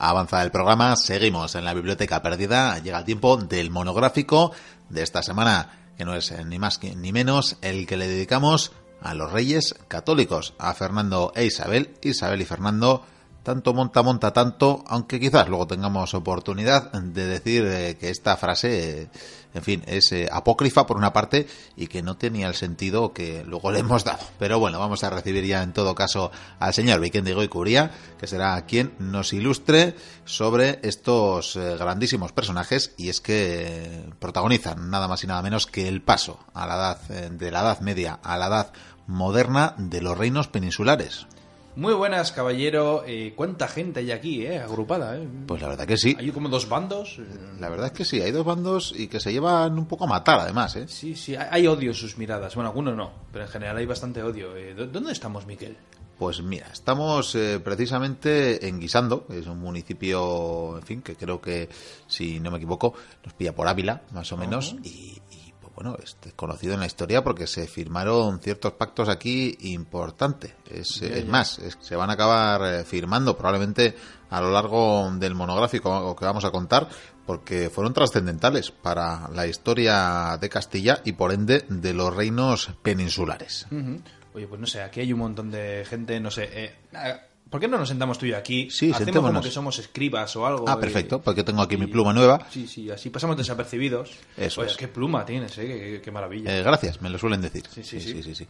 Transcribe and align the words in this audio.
Avanza 0.00 0.44
el 0.44 0.52
programa, 0.52 0.94
seguimos 0.94 1.56
en 1.56 1.64
la 1.64 1.74
biblioteca 1.74 2.22
perdida, 2.22 2.78
llega 2.78 3.00
el 3.00 3.04
tiempo 3.04 3.36
del 3.36 3.70
monográfico 3.70 4.52
de 4.88 5.02
esta 5.02 5.24
semana, 5.24 5.92
que 5.96 6.04
no 6.04 6.14
es 6.14 6.32
ni 6.46 6.60
más 6.60 6.80
ni 6.80 7.12
menos 7.12 7.56
el 7.62 7.84
que 7.84 7.96
le 7.96 8.06
dedicamos 8.06 8.70
a 9.02 9.14
los 9.14 9.32
reyes 9.32 9.74
católicos, 9.88 10.54
a 10.56 10.72
Fernando 10.74 11.32
e 11.34 11.46
Isabel, 11.46 11.96
Isabel 12.00 12.40
y 12.40 12.44
Fernando, 12.44 13.04
tanto 13.48 13.72
monta, 13.72 14.02
monta 14.02 14.30
tanto, 14.30 14.84
aunque 14.88 15.18
quizás 15.18 15.48
luego 15.48 15.66
tengamos 15.66 16.12
oportunidad 16.12 16.92
de 16.92 17.24
decir 17.24 17.64
eh, 17.64 17.96
que 17.98 18.10
esta 18.10 18.36
frase, 18.36 19.04
eh, 19.04 19.08
en 19.54 19.62
fin, 19.62 19.82
es 19.86 20.12
eh, 20.12 20.28
apócrifa 20.30 20.84
por 20.84 20.98
una 20.98 21.14
parte 21.14 21.46
y 21.74 21.86
que 21.86 22.02
no 22.02 22.18
tenía 22.18 22.46
el 22.46 22.54
sentido 22.54 23.14
que 23.14 23.44
luego 23.46 23.72
le 23.72 23.78
hemos 23.78 24.04
dado. 24.04 24.18
Pero 24.38 24.58
bueno, 24.58 24.78
vamos 24.78 25.02
a 25.02 25.08
recibir 25.08 25.46
ya 25.46 25.62
en 25.62 25.72
todo 25.72 25.94
caso 25.94 26.30
al 26.58 26.74
señor 26.74 27.00
Vikendigo 27.00 27.42
y 27.42 27.48
Curía, 27.48 27.90
que 28.20 28.26
será 28.26 28.60
quien 28.66 28.92
nos 28.98 29.32
ilustre 29.32 29.96
sobre 30.26 30.80
estos 30.82 31.56
grandísimos 31.56 32.32
personajes 32.32 32.92
y 32.98 33.08
es 33.08 33.22
que 33.22 34.12
protagonizan 34.18 34.90
nada 34.90 35.08
más 35.08 35.24
y 35.24 35.26
nada 35.26 35.40
menos 35.40 35.66
que 35.66 35.88
el 35.88 36.02
paso 36.02 36.38
a 36.52 36.66
la 36.66 36.74
edad 36.74 37.30
de 37.30 37.50
la 37.50 37.60
Edad 37.60 37.80
Media 37.80 38.20
a 38.22 38.36
la 38.36 38.48
Edad 38.48 38.72
moderna 39.06 39.74
de 39.78 40.02
los 40.02 40.18
reinos 40.18 40.48
peninsulares. 40.48 41.26
Muy 41.78 41.94
buenas, 41.94 42.32
caballero. 42.32 43.04
Eh, 43.06 43.34
¿Cuánta 43.36 43.68
gente 43.68 44.00
hay 44.00 44.10
aquí, 44.10 44.44
eh? 44.44 44.58
Agrupada, 44.58 45.16
eh. 45.16 45.28
Pues 45.46 45.62
la 45.62 45.68
verdad 45.68 45.86
que 45.86 45.96
sí. 45.96 46.16
Hay 46.18 46.32
como 46.32 46.48
dos 46.48 46.68
bandos. 46.68 47.20
La 47.60 47.68
verdad 47.68 47.86
es 47.86 47.92
que 47.92 48.04
sí, 48.04 48.20
hay 48.20 48.32
dos 48.32 48.44
bandos 48.44 48.92
y 48.96 49.06
que 49.06 49.20
se 49.20 49.32
llevan 49.32 49.78
un 49.78 49.86
poco 49.86 50.02
a 50.02 50.08
matar, 50.08 50.40
además, 50.40 50.74
eh. 50.74 50.88
Sí, 50.88 51.14
sí, 51.14 51.36
hay 51.36 51.68
odio 51.68 51.90
en 51.90 51.94
sus 51.94 52.18
miradas. 52.18 52.56
Bueno, 52.56 52.70
algunos 52.70 52.96
no, 52.96 53.12
pero 53.30 53.44
en 53.44 53.50
general 53.52 53.76
hay 53.76 53.86
bastante 53.86 54.20
odio. 54.24 54.56
Eh, 54.56 54.74
¿Dónde 54.74 55.12
estamos, 55.12 55.46
Miquel? 55.46 55.76
Pues 56.18 56.42
mira, 56.42 56.66
estamos 56.72 57.36
eh, 57.36 57.60
precisamente 57.60 58.66
en 58.66 58.80
Guisando, 58.80 59.24
que 59.24 59.38
es 59.38 59.46
un 59.46 59.60
municipio, 59.60 60.76
en 60.78 60.82
fin, 60.82 61.00
que 61.00 61.14
creo 61.14 61.40
que, 61.40 61.68
si 62.08 62.40
no 62.40 62.50
me 62.50 62.56
equivoco, 62.56 62.92
nos 63.24 63.34
pilla 63.34 63.54
por 63.54 63.68
Ávila, 63.68 64.02
más 64.10 64.32
o 64.32 64.36
menos, 64.36 64.74
y, 64.82 65.22
bueno, 65.78 65.96
es 66.02 66.16
conocido 66.34 66.74
en 66.74 66.80
la 66.80 66.86
historia 66.86 67.22
porque 67.22 67.46
se 67.46 67.68
firmaron 67.68 68.40
ciertos 68.40 68.72
pactos 68.72 69.08
aquí 69.08 69.56
importantes. 69.60 70.52
Es, 70.68 71.24
más, 71.28 71.60
se 71.78 71.94
van 71.94 72.10
a 72.10 72.14
acabar 72.14 72.80
eh, 72.80 72.84
firmando 72.84 73.36
probablemente 73.38 73.94
a 74.28 74.40
lo 74.40 74.50
largo 74.50 75.08
del 75.12 75.36
monográfico 75.36 76.16
que 76.16 76.24
vamos 76.24 76.44
a 76.44 76.50
contar 76.50 76.88
porque 77.24 77.70
fueron 77.70 77.94
trascendentales 77.94 78.72
para 78.72 79.28
la 79.28 79.46
historia 79.46 80.36
de 80.40 80.48
Castilla 80.48 81.00
y 81.04 81.12
por 81.12 81.32
ende 81.32 81.64
de 81.68 81.94
los 81.94 82.12
reinos 82.12 82.72
peninsulares. 82.82 83.68
Oye, 84.34 84.48
pues 84.48 84.60
no 84.60 84.66
sé, 84.66 84.82
aquí 84.82 84.98
hay 84.98 85.12
un 85.12 85.20
montón 85.20 85.52
de 85.52 85.86
gente, 85.88 86.18
no 86.18 86.32
sé, 86.32 86.48
eh, 86.52 86.74
¿Por 87.50 87.60
qué 87.60 87.68
no 87.68 87.78
nos 87.78 87.88
sentamos 87.88 88.18
tú 88.18 88.26
y 88.26 88.30
yo 88.30 88.36
aquí? 88.36 88.68
Sí, 88.70 88.92
Hacemos 88.92 89.22
como 89.22 89.40
que 89.40 89.50
somos 89.50 89.78
escribas 89.78 90.36
o 90.36 90.46
algo. 90.46 90.68
Ah, 90.68 90.78
perfecto, 90.78 91.22
porque 91.22 91.42
tengo 91.42 91.62
aquí 91.62 91.78
mi 91.78 91.86
pluma 91.86 92.12
nueva. 92.12 92.46
Sí, 92.50 92.66
sí, 92.68 92.90
así 92.90 93.08
pasamos 93.08 93.38
desapercibidos. 93.38 94.10
Eso 94.36 94.60
Oye, 94.60 94.74
qué 94.76 94.86
pluma 94.86 95.24
tienes, 95.24 95.56
¿eh? 95.56 96.00
Qué, 96.04 96.10
maravilla. 96.10 96.58
Eh, 96.58 96.62
gracias, 96.62 97.00
me 97.00 97.08
lo 97.08 97.18
suelen 97.18 97.40
decir. 97.40 97.64
Sí 97.72 97.82
sí 97.82 98.00
sí, 98.00 98.34
sí, 98.34 98.46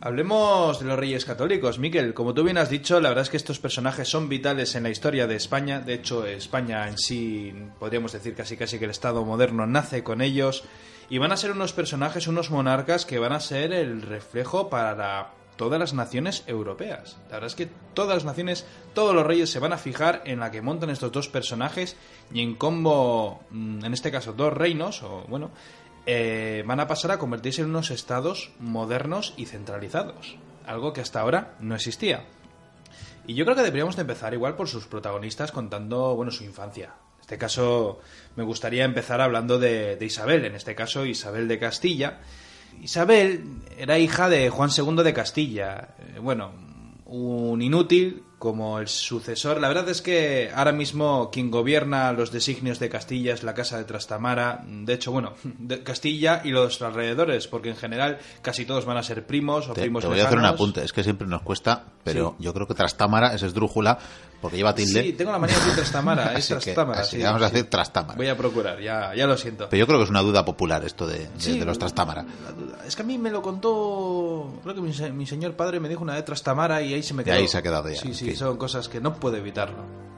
Hablemos 0.00 0.80
de 0.80 0.86
los 0.86 0.98
reyes 0.98 1.26
católicos. 1.26 1.78
Miquel, 1.78 2.14
como 2.14 2.32
tú 2.32 2.42
bien 2.42 2.56
has 2.56 2.70
dicho, 2.70 3.00
la 3.00 3.10
verdad 3.10 3.24
es 3.24 3.30
que 3.30 3.36
estos 3.36 3.58
personajes 3.58 4.08
son 4.08 4.30
vitales 4.30 4.74
en 4.76 4.84
la 4.84 4.90
historia 4.90 5.26
de 5.26 5.36
España. 5.36 5.80
De 5.80 5.94
hecho, 5.94 6.24
España 6.24 6.88
en 6.88 6.96
sí, 6.96 7.52
podríamos 7.78 8.12
decir 8.12 8.34
casi 8.34 8.56
casi 8.56 8.78
que 8.78 8.86
el 8.86 8.92
Estado 8.92 9.24
moderno 9.26 9.66
nace 9.66 10.02
con 10.02 10.22
ellos. 10.22 10.64
Y 11.10 11.18
van 11.18 11.32
a 11.32 11.36
ser 11.36 11.52
unos 11.52 11.74
personajes, 11.74 12.26
unos 12.26 12.50
monarcas 12.50 13.04
que 13.04 13.18
van 13.18 13.32
a 13.32 13.40
ser 13.40 13.72
el 13.72 14.00
reflejo 14.00 14.70
para 14.70 14.94
la 14.94 15.32
todas 15.58 15.78
las 15.78 15.92
naciones 15.92 16.44
europeas. 16.46 17.18
La 17.26 17.34
verdad 17.34 17.48
es 17.48 17.54
que 17.54 17.68
todas 17.92 18.14
las 18.14 18.24
naciones, 18.24 18.64
todos 18.94 19.14
los 19.14 19.26
reyes 19.26 19.50
se 19.50 19.58
van 19.58 19.74
a 19.74 19.78
fijar 19.78 20.22
en 20.24 20.40
la 20.40 20.50
que 20.50 20.62
montan 20.62 20.88
estos 20.88 21.12
dos 21.12 21.28
personajes 21.28 21.96
y 22.32 22.40
en 22.40 22.54
cómo, 22.54 23.42
mm, 23.50 23.84
en 23.84 23.92
este 23.92 24.10
caso, 24.10 24.32
dos 24.32 24.54
reinos, 24.54 25.02
o 25.02 25.24
bueno, 25.28 25.50
eh, 26.06 26.62
van 26.64 26.80
a 26.80 26.86
pasar 26.86 27.10
a 27.10 27.18
convertirse 27.18 27.60
en 27.60 27.68
unos 27.68 27.90
estados 27.90 28.52
modernos 28.60 29.34
y 29.36 29.44
centralizados. 29.44 30.36
Algo 30.64 30.94
que 30.94 31.02
hasta 31.02 31.20
ahora 31.20 31.56
no 31.60 31.74
existía. 31.74 32.24
Y 33.26 33.34
yo 33.34 33.44
creo 33.44 33.56
que 33.56 33.62
deberíamos 33.62 33.96
de 33.96 34.02
empezar 34.02 34.32
igual 34.32 34.54
por 34.54 34.68
sus 34.68 34.86
protagonistas 34.86 35.52
contando, 35.52 36.14
bueno, 36.14 36.30
su 36.30 36.44
infancia. 36.44 36.94
En 37.16 37.20
este 37.20 37.36
caso, 37.36 38.00
me 38.36 38.44
gustaría 38.44 38.84
empezar 38.84 39.20
hablando 39.20 39.58
de, 39.58 39.96
de 39.96 40.06
Isabel, 40.06 40.46
en 40.46 40.54
este 40.54 40.74
caso 40.74 41.04
Isabel 41.04 41.46
de 41.48 41.58
Castilla, 41.58 42.20
Isabel 42.82 43.44
era 43.76 43.98
hija 43.98 44.28
de 44.28 44.50
Juan 44.50 44.70
II 44.76 45.02
de 45.02 45.12
Castilla. 45.12 45.94
Eh, 45.98 46.18
bueno, 46.18 46.52
un 47.06 47.62
inútil 47.62 48.24
como 48.38 48.78
el 48.78 48.88
sucesor. 48.88 49.60
La 49.60 49.68
verdad 49.68 49.88
es 49.88 50.00
que 50.00 50.50
ahora 50.54 50.72
mismo 50.72 51.30
quien 51.30 51.50
gobierna 51.50 52.12
los 52.12 52.30
designios 52.30 52.78
de 52.78 52.88
Castilla 52.88 53.34
es 53.34 53.42
la 53.42 53.54
Casa 53.54 53.78
de 53.78 53.84
Trastamara. 53.84 54.64
De 54.64 54.94
hecho, 54.94 55.10
bueno, 55.10 55.34
de 55.42 55.82
Castilla 55.82 56.42
y 56.44 56.50
los 56.50 56.80
alrededores, 56.80 57.48
porque 57.48 57.70
en 57.70 57.76
general 57.76 58.18
casi 58.42 58.64
todos 58.64 58.84
van 58.84 58.96
a 58.96 59.02
ser 59.02 59.26
primos 59.26 59.68
o 59.68 59.74
primos 59.74 60.02
Te 60.02 60.08
voy 60.08 60.20
a 60.20 60.26
hacer 60.26 60.38
un 60.38 60.44
apunte, 60.44 60.84
es 60.84 60.92
que 60.92 61.02
siempre 61.02 61.26
nos 61.26 61.42
cuesta, 61.42 61.84
pero 62.04 62.36
yo 62.38 62.54
creo 62.54 62.66
que 62.66 62.74
Trastámara 62.74 63.34
es 63.34 63.42
esdrújula 63.42 63.98
porque 64.40 64.56
lleva 64.56 64.74
tilde. 64.74 65.02
Sí, 65.02 65.12
tengo 65.14 65.32
la 65.32 65.38
manía 65.38 65.56
de 65.56 65.60
decir 65.60 65.76
Trastamara, 65.76 66.34
es 66.38 66.46
Trastámara. 66.46 67.04
sí, 67.04 67.22
vamos 67.22 67.42
a 67.42 67.50
decir 67.50 67.68
Trastámara. 67.68 68.16
Voy 68.16 68.28
a 68.28 68.36
procurar, 68.36 68.80
ya, 68.80 69.14
ya 69.14 69.26
lo 69.26 69.36
siento. 69.36 69.68
Pero 69.68 69.80
yo 69.80 69.86
creo 69.86 69.98
que 69.98 70.04
es 70.04 70.10
una 70.10 70.22
duda 70.22 70.44
popular 70.44 70.84
esto 70.84 71.06
de, 71.06 71.28
de, 71.28 71.64
los 71.64 71.78
Trastámara. 71.78 72.24
Es 72.86 72.94
que 72.94 73.02
a 73.02 73.04
mí 73.04 73.18
me 73.18 73.30
lo 73.30 73.42
contó, 73.42 74.60
creo 74.62 74.74
que 74.74 74.80
mi, 74.80 75.26
señor 75.26 75.54
padre 75.54 75.80
me 75.80 75.88
dijo 75.88 76.02
una 76.02 76.14
de 76.14 76.22
Trastamara 76.22 76.82
y 76.82 76.94
ahí 76.94 77.02
se 77.02 77.14
me 77.14 77.24
quedó. 77.24 77.34
Y 77.34 77.38
ahí 77.38 77.48
se 77.48 77.58
ha 77.58 77.62
quedado 77.62 77.88
ya. 77.88 78.00
Sí, 78.00 78.14
sí, 78.14 78.36
son 78.36 78.56
cosas 78.56 78.88
que 78.88 79.00
no 79.00 79.14
puedo 79.14 79.36
evitarlo. 79.36 80.08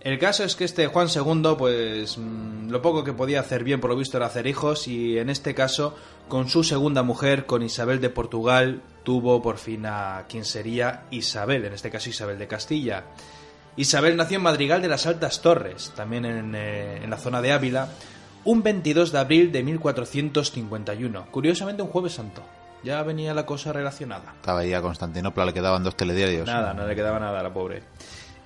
El 0.00 0.18
caso 0.18 0.44
es 0.44 0.56
que 0.56 0.64
este 0.64 0.86
Juan 0.86 1.08
II, 1.14 1.56
pues 1.58 2.16
mm, 2.16 2.70
lo 2.70 2.80
poco 2.80 3.04
que 3.04 3.12
podía 3.12 3.40
hacer 3.40 3.64
bien 3.64 3.80
por 3.80 3.90
lo 3.90 3.96
visto 3.96 4.16
era 4.16 4.26
hacer 4.26 4.46
hijos 4.46 4.88
y 4.88 5.18
en 5.18 5.28
este 5.28 5.54
caso 5.54 5.94
con 6.28 6.48
su 6.48 6.64
segunda 6.64 7.02
mujer, 7.02 7.44
con 7.44 7.62
Isabel 7.62 8.00
de 8.00 8.08
Portugal, 8.08 8.82
tuvo 9.04 9.42
por 9.42 9.58
fin 9.58 9.84
a 9.84 10.24
quien 10.28 10.44
sería 10.44 11.02
Isabel, 11.10 11.66
en 11.66 11.74
este 11.74 11.90
caso 11.90 12.08
Isabel 12.08 12.38
de 12.38 12.46
Castilla. 12.46 13.04
Isabel 13.76 14.16
nació 14.16 14.38
en 14.38 14.44
Madrigal 14.44 14.80
de 14.80 14.88
las 14.88 15.06
Altas 15.06 15.42
Torres, 15.42 15.92
también 15.94 16.24
en, 16.24 16.54
eh, 16.54 17.00
en 17.02 17.10
la 17.10 17.18
zona 17.18 17.42
de 17.42 17.52
Ávila, 17.52 17.88
un 18.44 18.62
22 18.62 19.12
de 19.12 19.18
abril 19.18 19.52
de 19.52 19.62
1451, 19.62 21.26
curiosamente 21.30 21.82
un 21.82 21.88
jueves 21.88 22.14
santo. 22.14 22.42
Ya 22.82 23.02
venía 23.02 23.34
la 23.34 23.44
cosa 23.44 23.72
relacionada. 23.72 24.32
Estaba 24.36 24.60
ahí 24.60 24.72
a 24.72 24.80
Constantinopla, 24.80 25.44
le 25.44 25.52
quedaban 25.52 25.84
dos 25.84 25.96
telediarios. 25.96 26.46
Nada, 26.46 26.72
no 26.72 26.86
le 26.86 26.94
quedaba 26.94 27.20
nada 27.20 27.40
a 27.40 27.42
la 27.42 27.52
pobre. 27.52 27.82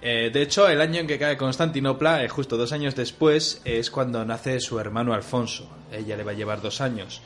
Eh, 0.07 0.29
de 0.31 0.43
hecho, 0.43 0.69
el 0.69 0.83
año 0.83 1.01
en 1.01 1.07
que 1.07 1.19
cae 1.19 1.39
Constantinopla, 1.39 2.23
eh, 2.23 2.29
justo 2.29 2.59
dos 2.59 2.73
años 2.73 2.95
después, 2.95 3.63
es 3.65 3.91
cuando 3.91 4.23
nace 4.27 4.61
su 4.61 4.79
hermano 4.79 5.15
Alfonso. 5.15 5.75
Ella 5.91 6.15
le 6.15 6.25
va 6.25 6.33
a 6.33 6.35
llevar 6.35 6.61
dos 6.61 6.83
años. 6.83 7.23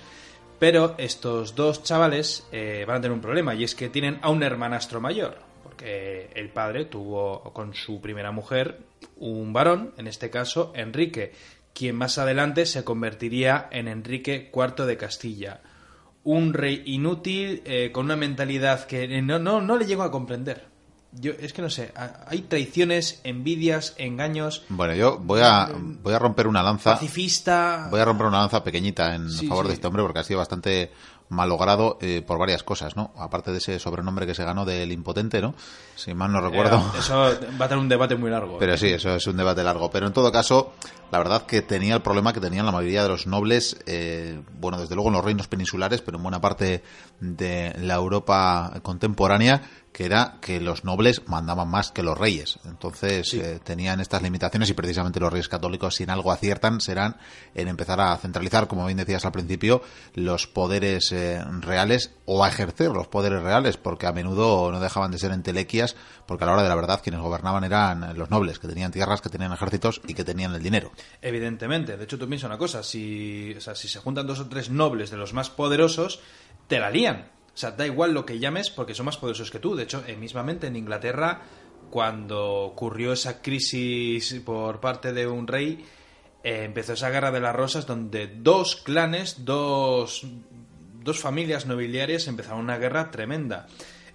Pero 0.60 0.94
estos 0.96 1.56
dos 1.56 1.82
chavales 1.82 2.46
eh, 2.52 2.84
van 2.86 2.98
a 2.98 3.00
tener 3.00 3.16
un 3.16 3.20
problema, 3.20 3.56
y 3.56 3.64
es 3.64 3.74
que 3.74 3.88
tienen 3.88 4.20
a 4.22 4.30
un 4.30 4.44
hermanastro 4.44 5.00
mayor. 5.00 5.38
Porque 5.64 6.30
el 6.36 6.50
padre 6.50 6.84
tuvo 6.84 7.52
con 7.52 7.74
su 7.74 8.00
primera 8.00 8.30
mujer 8.30 8.78
un 9.16 9.52
varón, 9.52 9.92
en 9.96 10.06
este 10.06 10.30
caso 10.30 10.72
Enrique, 10.76 11.32
quien 11.74 11.96
más 11.96 12.16
adelante 12.16 12.64
se 12.64 12.84
convertiría 12.84 13.68
en 13.72 13.88
Enrique 13.88 14.52
IV 14.54 14.86
de 14.86 14.96
Castilla 14.96 15.62
un 16.22 16.52
rey 16.52 16.82
inútil 16.84 17.62
eh, 17.64 17.90
con 17.90 18.04
una 18.04 18.16
mentalidad 18.16 18.86
que 18.86 19.22
no, 19.22 19.38
no, 19.38 19.60
no 19.60 19.76
le 19.78 19.86
llego 19.86 20.02
a 20.02 20.10
comprender. 20.10 20.66
Yo, 21.12 21.32
es 21.32 21.52
que 21.54 21.62
no 21.62 21.70
sé, 21.70 21.92
hay 22.26 22.42
traiciones, 22.42 23.20
envidias, 23.24 23.94
engaños. 23.96 24.64
Bueno, 24.68 24.94
yo 24.94 25.18
voy 25.18 25.40
a, 25.42 25.70
voy 25.74 26.12
a 26.12 26.18
romper 26.18 26.46
una 26.46 26.62
lanza. 26.62 26.92
Pacifista. 26.92 27.88
Voy 27.90 28.00
a 28.00 28.04
romper 28.04 28.26
una 28.26 28.40
lanza 28.40 28.62
pequeñita 28.62 29.14
en 29.14 29.30
favor 29.30 29.66
de 29.68 29.74
este 29.74 29.86
hombre 29.86 30.02
porque 30.02 30.18
ha 30.18 30.24
sido 30.24 30.38
bastante 30.38 30.92
malogrado 31.30 31.98
eh, 32.00 32.22
por 32.26 32.38
varias 32.38 32.62
cosas, 32.62 32.96
¿no? 32.96 33.12
Aparte 33.16 33.52
de 33.52 33.58
ese 33.58 33.78
sobrenombre 33.78 34.26
que 34.26 34.34
se 34.34 34.44
ganó 34.44 34.64
del 34.64 34.92
impotente, 34.92 35.40
¿no? 35.40 35.54
Si 35.94 36.14
mal 36.14 36.32
no 36.32 36.40
recuerdo. 36.40 36.78
Eh, 36.78 36.98
eso 36.98 37.16
va 37.60 37.64
a 37.64 37.68
tener 37.68 37.78
un 37.78 37.88
debate 37.88 38.16
muy 38.16 38.30
largo. 38.30 38.58
Pero 38.58 38.76
sí, 38.76 38.88
eso 38.88 39.14
es 39.14 39.26
un 39.26 39.36
debate 39.36 39.62
largo. 39.62 39.90
Pero 39.90 40.06
en 40.06 40.12
todo 40.12 40.32
caso, 40.32 40.74
la 41.10 41.18
verdad 41.18 41.46
que 41.46 41.62
tenía 41.62 41.94
el 41.94 42.02
problema 42.02 42.32
que 42.32 42.40
tenían 42.40 42.66
la 42.66 42.72
mayoría 42.72 43.02
de 43.02 43.08
los 43.08 43.26
nobles, 43.26 43.76
eh, 43.86 44.40
bueno, 44.58 44.78
desde 44.78 44.94
luego 44.94 45.08
en 45.08 45.14
los 45.14 45.24
reinos 45.24 45.48
peninsulares, 45.48 46.02
pero 46.02 46.18
en 46.18 46.22
buena 46.22 46.40
parte 46.40 46.82
de 47.20 47.74
la 47.78 47.94
Europa 47.94 48.72
contemporánea, 48.82 49.62
que 49.92 50.04
era 50.04 50.36
que 50.40 50.60
los 50.60 50.84
nobles 50.84 51.22
mandaban 51.26 51.68
más 51.68 51.90
que 51.90 52.02
los 52.02 52.16
reyes. 52.16 52.58
Entonces 52.64 53.34
eh, 53.34 53.58
tenían 53.64 54.00
estas 54.00 54.22
limitaciones 54.22 54.70
y 54.70 54.74
precisamente 54.74 55.18
los 55.18 55.32
reyes 55.32 55.48
católicos, 55.48 55.96
si 55.96 56.04
en 56.04 56.10
algo 56.10 56.30
aciertan, 56.30 56.80
serán 56.80 57.16
en 57.54 57.68
empezar 57.68 58.00
a 58.00 58.16
centralizar, 58.16 58.68
como 58.68 58.86
bien 58.86 58.98
decías 58.98 59.24
al 59.24 59.32
principio, 59.32 59.82
los 60.14 60.46
poderes 60.46 61.10
eh, 61.12 61.42
reales 61.60 62.12
o 62.26 62.44
a 62.44 62.48
ejercer 62.48 62.90
los 62.90 63.08
poderes 63.08 63.42
reales, 63.42 63.76
porque 63.76 64.06
a 64.06 64.12
menudo 64.12 64.70
no 64.70 64.78
dejaban 64.78 65.10
de 65.10 65.18
ser 65.18 65.32
entelequias, 65.32 65.96
porque 66.26 66.44
a 66.44 66.46
la 66.46 66.52
hora 66.52 66.62
de 66.62 66.68
la 66.68 66.76
verdad 66.76 67.00
quienes 67.02 67.20
gobernaban 67.20 67.64
eran 67.64 68.16
los 68.16 68.30
nobles, 68.30 68.58
que 68.58 68.68
tenían 68.68 68.92
tierras, 68.92 69.20
que 69.20 69.30
tenían 69.30 69.52
ejércitos 69.52 70.00
y 70.06 70.14
que 70.14 70.22
tenían 70.22 70.54
el 70.54 70.62
dinero. 70.62 70.92
Evidentemente. 71.22 71.96
De 71.96 72.04
hecho, 72.04 72.18
tú 72.18 72.28
piensas 72.28 72.48
una 72.48 72.58
cosa, 72.58 72.82
si, 72.82 73.54
si 73.74 73.88
se 73.88 73.98
juntan 73.98 74.26
dos 74.26 74.40
o 74.40 74.48
tres 74.48 74.70
nobles 74.70 75.10
de 75.10 75.16
los 75.16 75.32
más 75.32 75.50
poderosos, 75.50 76.20
te 76.66 76.78
la 76.78 76.90
lían 76.90 77.30
O 77.54 77.56
sea, 77.56 77.72
da 77.72 77.86
igual 77.86 78.12
lo 78.12 78.24
que 78.24 78.38
llames 78.38 78.70
porque 78.70 78.94
son 78.94 79.06
más 79.06 79.16
poderosos 79.16 79.50
que 79.50 79.58
tú. 79.58 79.74
De 79.74 79.84
hecho, 79.84 80.04
eh, 80.06 80.16
mismamente 80.16 80.66
en 80.66 80.76
Inglaterra, 80.76 81.42
cuando 81.90 82.62
ocurrió 82.62 83.12
esa 83.12 83.40
crisis 83.42 84.34
por 84.44 84.80
parte 84.80 85.12
de 85.12 85.26
un 85.26 85.46
rey, 85.46 85.84
eh, 86.42 86.64
empezó 86.64 86.92
esa 86.92 87.10
guerra 87.10 87.30
de 87.30 87.40
las 87.40 87.56
rosas 87.56 87.86
donde 87.86 88.26
dos 88.28 88.76
clanes, 88.76 89.44
dos, 89.44 90.26
dos 91.02 91.18
familias 91.18 91.66
nobiliarias 91.66 92.28
empezaron 92.28 92.60
una 92.60 92.78
guerra 92.78 93.10
tremenda. 93.10 93.66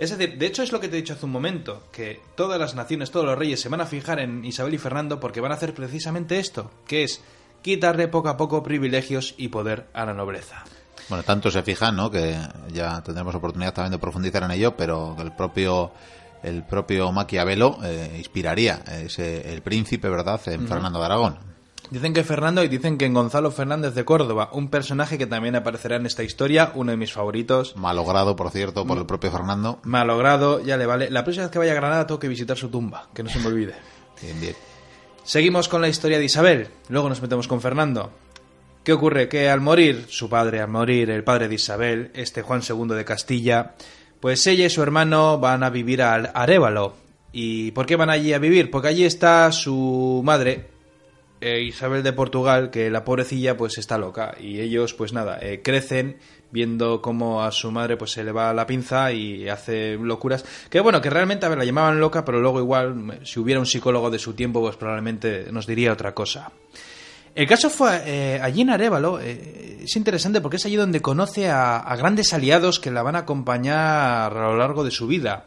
Es 0.04 0.10
decir, 0.10 0.38
de 0.38 0.46
hecho 0.46 0.64
es 0.64 0.74
lo 0.74 0.82
que 0.82 0.90
te 0.90 0.98
he 0.98 1.02
dicho 1.02 1.14
hace 1.14 1.26
un 1.26 1.32
momento, 1.32 1.84
que 1.94 2.20
todas 2.36 2.60
las 2.60 2.76
naciones, 2.76 3.10
todos 3.10 3.26
los 3.26 3.38
reyes 3.38 3.62
se 3.62 3.70
van 3.70 3.80
a 3.80 3.86
fijar 3.86 4.20
en 4.20 4.44
Isabel 4.44 4.74
y 4.74 4.78
Fernando 4.78 5.18
porque 5.18 5.40
van 5.40 5.54
a 5.54 5.56
hacer 5.56 5.74
precisamente 5.74 6.40
esto, 6.40 6.70
que 6.86 7.04
es 7.04 7.22
quitarle 7.62 8.10
poco 8.10 8.28
a 8.28 8.36
poco 8.36 8.62
privilegios 8.64 9.34
y 9.38 9.48
poder 9.48 9.88
a 9.94 10.06
la 10.06 10.14
nobleza. 10.14 10.66
Bueno, 11.08 11.24
tanto 11.24 11.50
se 11.50 11.64
fijan, 11.64 11.96
¿no? 11.96 12.12
Que 12.12 12.38
ya 12.74 13.02
tendremos 13.02 13.34
oportunidad 13.34 13.74
también 13.74 13.94
de 13.94 13.98
profundizar 13.98 14.44
en 14.44 14.52
ello, 14.52 14.76
pero 14.76 15.16
el 15.22 15.32
propio 15.32 15.94
el 16.44 16.64
propio 16.64 17.10
Maquiavelo 17.14 17.80
eh, 17.82 18.16
inspiraría 18.18 18.84
ese, 18.86 19.54
el 19.54 19.62
príncipe, 19.62 20.10
¿verdad?, 20.10 20.42
en 20.48 20.68
Fernando 20.68 21.00
de 21.00 21.06
Aragón. 21.06 21.53
Dicen 21.90 22.14
que 22.14 22.24
Fernando 22.24 22.64
y 22.64 22.68
dicen 22.68 22.98
que 22.98 23.06
en 23.06 23.14
Gonzalo 23.14 23.52
Fernández 23.52 23.94
de 23.94 24.06
Córdoba, 24.06 24.50
un 24.54 24.70
personaje 24.70 25.18
que 25.18 25.28
también 25.28 25.56
aparecerá 25.56 25.98
en 25.98 26.06
esta 26.06 26.24
historia, 26.24 26.72
uno 26.76 26.92
de 26.92 26.98
mis 26.98 27.14
favoritos. 27.14 27.76
Malogrado, 27.76 28.36
por 28.36 28.50
cierto, 28.52 28.86
por 28.86 28.98
el 28.98 29.06
propio 29.06 29.32
Fernando. 29.32 29.80
Malogrado, 29.84 30.64
ya 30.64 30.78
le 30.78 30.86
vale. 30.86 31.10
La 31.10 31.24
próxima 31.24 31.46
vez 31.46 31.52
que 31.52 31.60
vaya 31.60 31.74
a 31.74 31.76
Granada 31.76 32.08
tengo 32.08 32.20
que 32.20 32.28
visitar 32.28 32.58
su 32.58 32.70
tumba, 32.70 33.10
que 33.14 33.24
no 33.24 33.30
se 33.30 33.40
me 33.40 33.48
olvide. 33.48 33.76
Bien, 34.22 34.40
bien. 34.40 34.56
Seguimos 35.24 35.68
con 35.68 35.82
la 35.82 35.90
historia 35.90 36.18
de 36.18 36.26
Isabel, 36.26 36.70
luego 36.88 37.10
nos 37.10 37.22
metemos 37.22 37.48
con 37.48 37.60
Fernando. 37.60 38.12
¿Qué 38.84 38.92
ocurre? 38.92 39.30
Que 39.30 39.50
al 39.50 39.62
morir 39.62 40.06
su 40.10 40.30
padre, 40.30 40.60
al 40.60 40.68
morir 40.68 41.10
el 41.10 41.24
padre 41.24 41.48
de 41.48 41.56
Isabel, 41.56 42.12
este 42.14 42.42
Juan 42.42 42.62
II 42.68 42.96
de 42.96 43.06
Castilla, 43.06 43.76
pues 44.20 44.46
ella 44.48 44.66
y 44.66 44.70
su 44.70 44.84
hermano 44.84 45.40
van 45.40 45.64
a 45.64 45.70
vivir 45.70 46.02
al 46.02 46.32
Arévalo. 46.34 46.94
¿Y 47.32 47.72
por 47.72 47.86
qué 47.86 47.96
van 47.96 48.10
allí 48.10 48.34
a 48.34 48.40
vivir? 48.40 48.70
Porque 48.70 48.90
allí 48.90 49.06
está 49.06 49.52
su 49.52 50.22
madre, 50.26 50.70
eh, 51.44 51.62
Isabel 51.62 52.04
de 52.04 52.14
Portugal, 52.14 52.70
que 52.70 52.90
la 52.90 53.04
pobrecilla 53.04 53.58
pues 53.58 53.78
está 53.78 53.98
loca. 53.98 54.36
Y 54.40 54.62
ellos 54.62 54.94
pues 54.94 55.14
nada, 55.14 55.38
eh, 55.42 55.62
crecen 55.62 56.18
viendo 56.52 57.02
cómo 57.02 57.44
a 57.44 57.52
su 57.52 57.72
madre 57.72 57.98
pues 57.98 58.12
se 58.12 58.24
le 58.24 58.32
va 58.32 58.54
la 58.54 58.66
pinza 58.66 59.12
y 59.12 59.50
hace 59.50 59.98
locuras. 59.98 60.46
Que 60.70 60.80
bueno, 60.80 61.02
que 61.02 61.10
realmente 61.10 61.46
a 61.46 61.50
ver, 61.50 61.58
la 61.58 61.66
llamaban 61.66 62.00
loca, 62.00 62.24
pero 62.24 62.40
luego 62.40 62.60
igual, 62.60 63.20
si 63.24 63.40
hubiera 63.40 63.60
un 63.60 63.66
psicólogo 63.66 64.10
de 64.10 64.20
su 64.20 64.34
tiempo, 64.34 64.62
pues 64.62 64.78
probablemente 64.78 65.48
nos 65.52 65.68
diría 65.68 65.92
otra 65.92 66.14
cosa. 66.14 66.52
El 67.36 67.48
caso 67.48 67.70
fue 67.70 68.04
eh, 68.06 68.40
allí 68.42 68.62
en 68.62 68.70
Arevalo. 68.70 69.20
Es 69.20 69.96
interesante 69.96 70.40
porque 70.40 70.58
es 70.58 70.66
allí 70.66 70.76
donde 70.76 71.02
conoce 71.02 71.50
a, 71.50 71.94
grandes 71.98 72.32
aliados 72.34 72.80
que 72.80 72.92
la 72.92 73.02
van 73.02 73.16
a 73.16 73.20
acompañar 73.20 74.38
a 74.38 74.50
lo 74.50 74.56
largo 74.56 74.84
de 74.84 74.92
su 74.92 75.08
vida. 75.08 75.46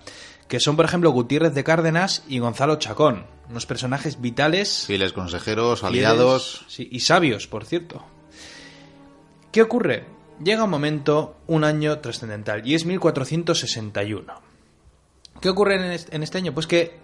Que 0.48 0.60
son, 0.60 0.76
por 0.76 0.84
ejemplo, 0.84 1.10
Gutiérrez 1.10 1.54
de 1.54 1.64
Cárdenas 1.64 2.24
y 2.28 2.38
Gonzalo 2.38 2.76
Chacón. 2.76 3.26
Unos 3.48 3.66
personajes 3.66 4.20
vitales. 4.20 4.84
Fieles 4.86 5.12
consejeros, 5.12 5.84
aliados. 5.84 6.64
sí, 6.68 6.88
y 6.90 7.00
sabios, 7.00 7.46
por 7.46 7.64
cierto. 7.64 8.04
¿Qué 9.52 9.62
ocurre? 9.62 10.04
Llega 10.42 10.64
un 10.64 10.70
momento, 10.70 11.36
un 11.46 11.64
año 11.64 11.98
trascendental, 11.98 12.66
y 12.66 12.74
es 12.74 12.84
1461. 12.84 14.34
¿Qué 15.40 15.48
ocurre 15.48 15.76
en 15.76 15.92
este, 15.92 16.14
en 16.14 16.22
este 16.22 16.38
año? 16.38 16.52
Pues 16.52 16.66
que 16.66 16.98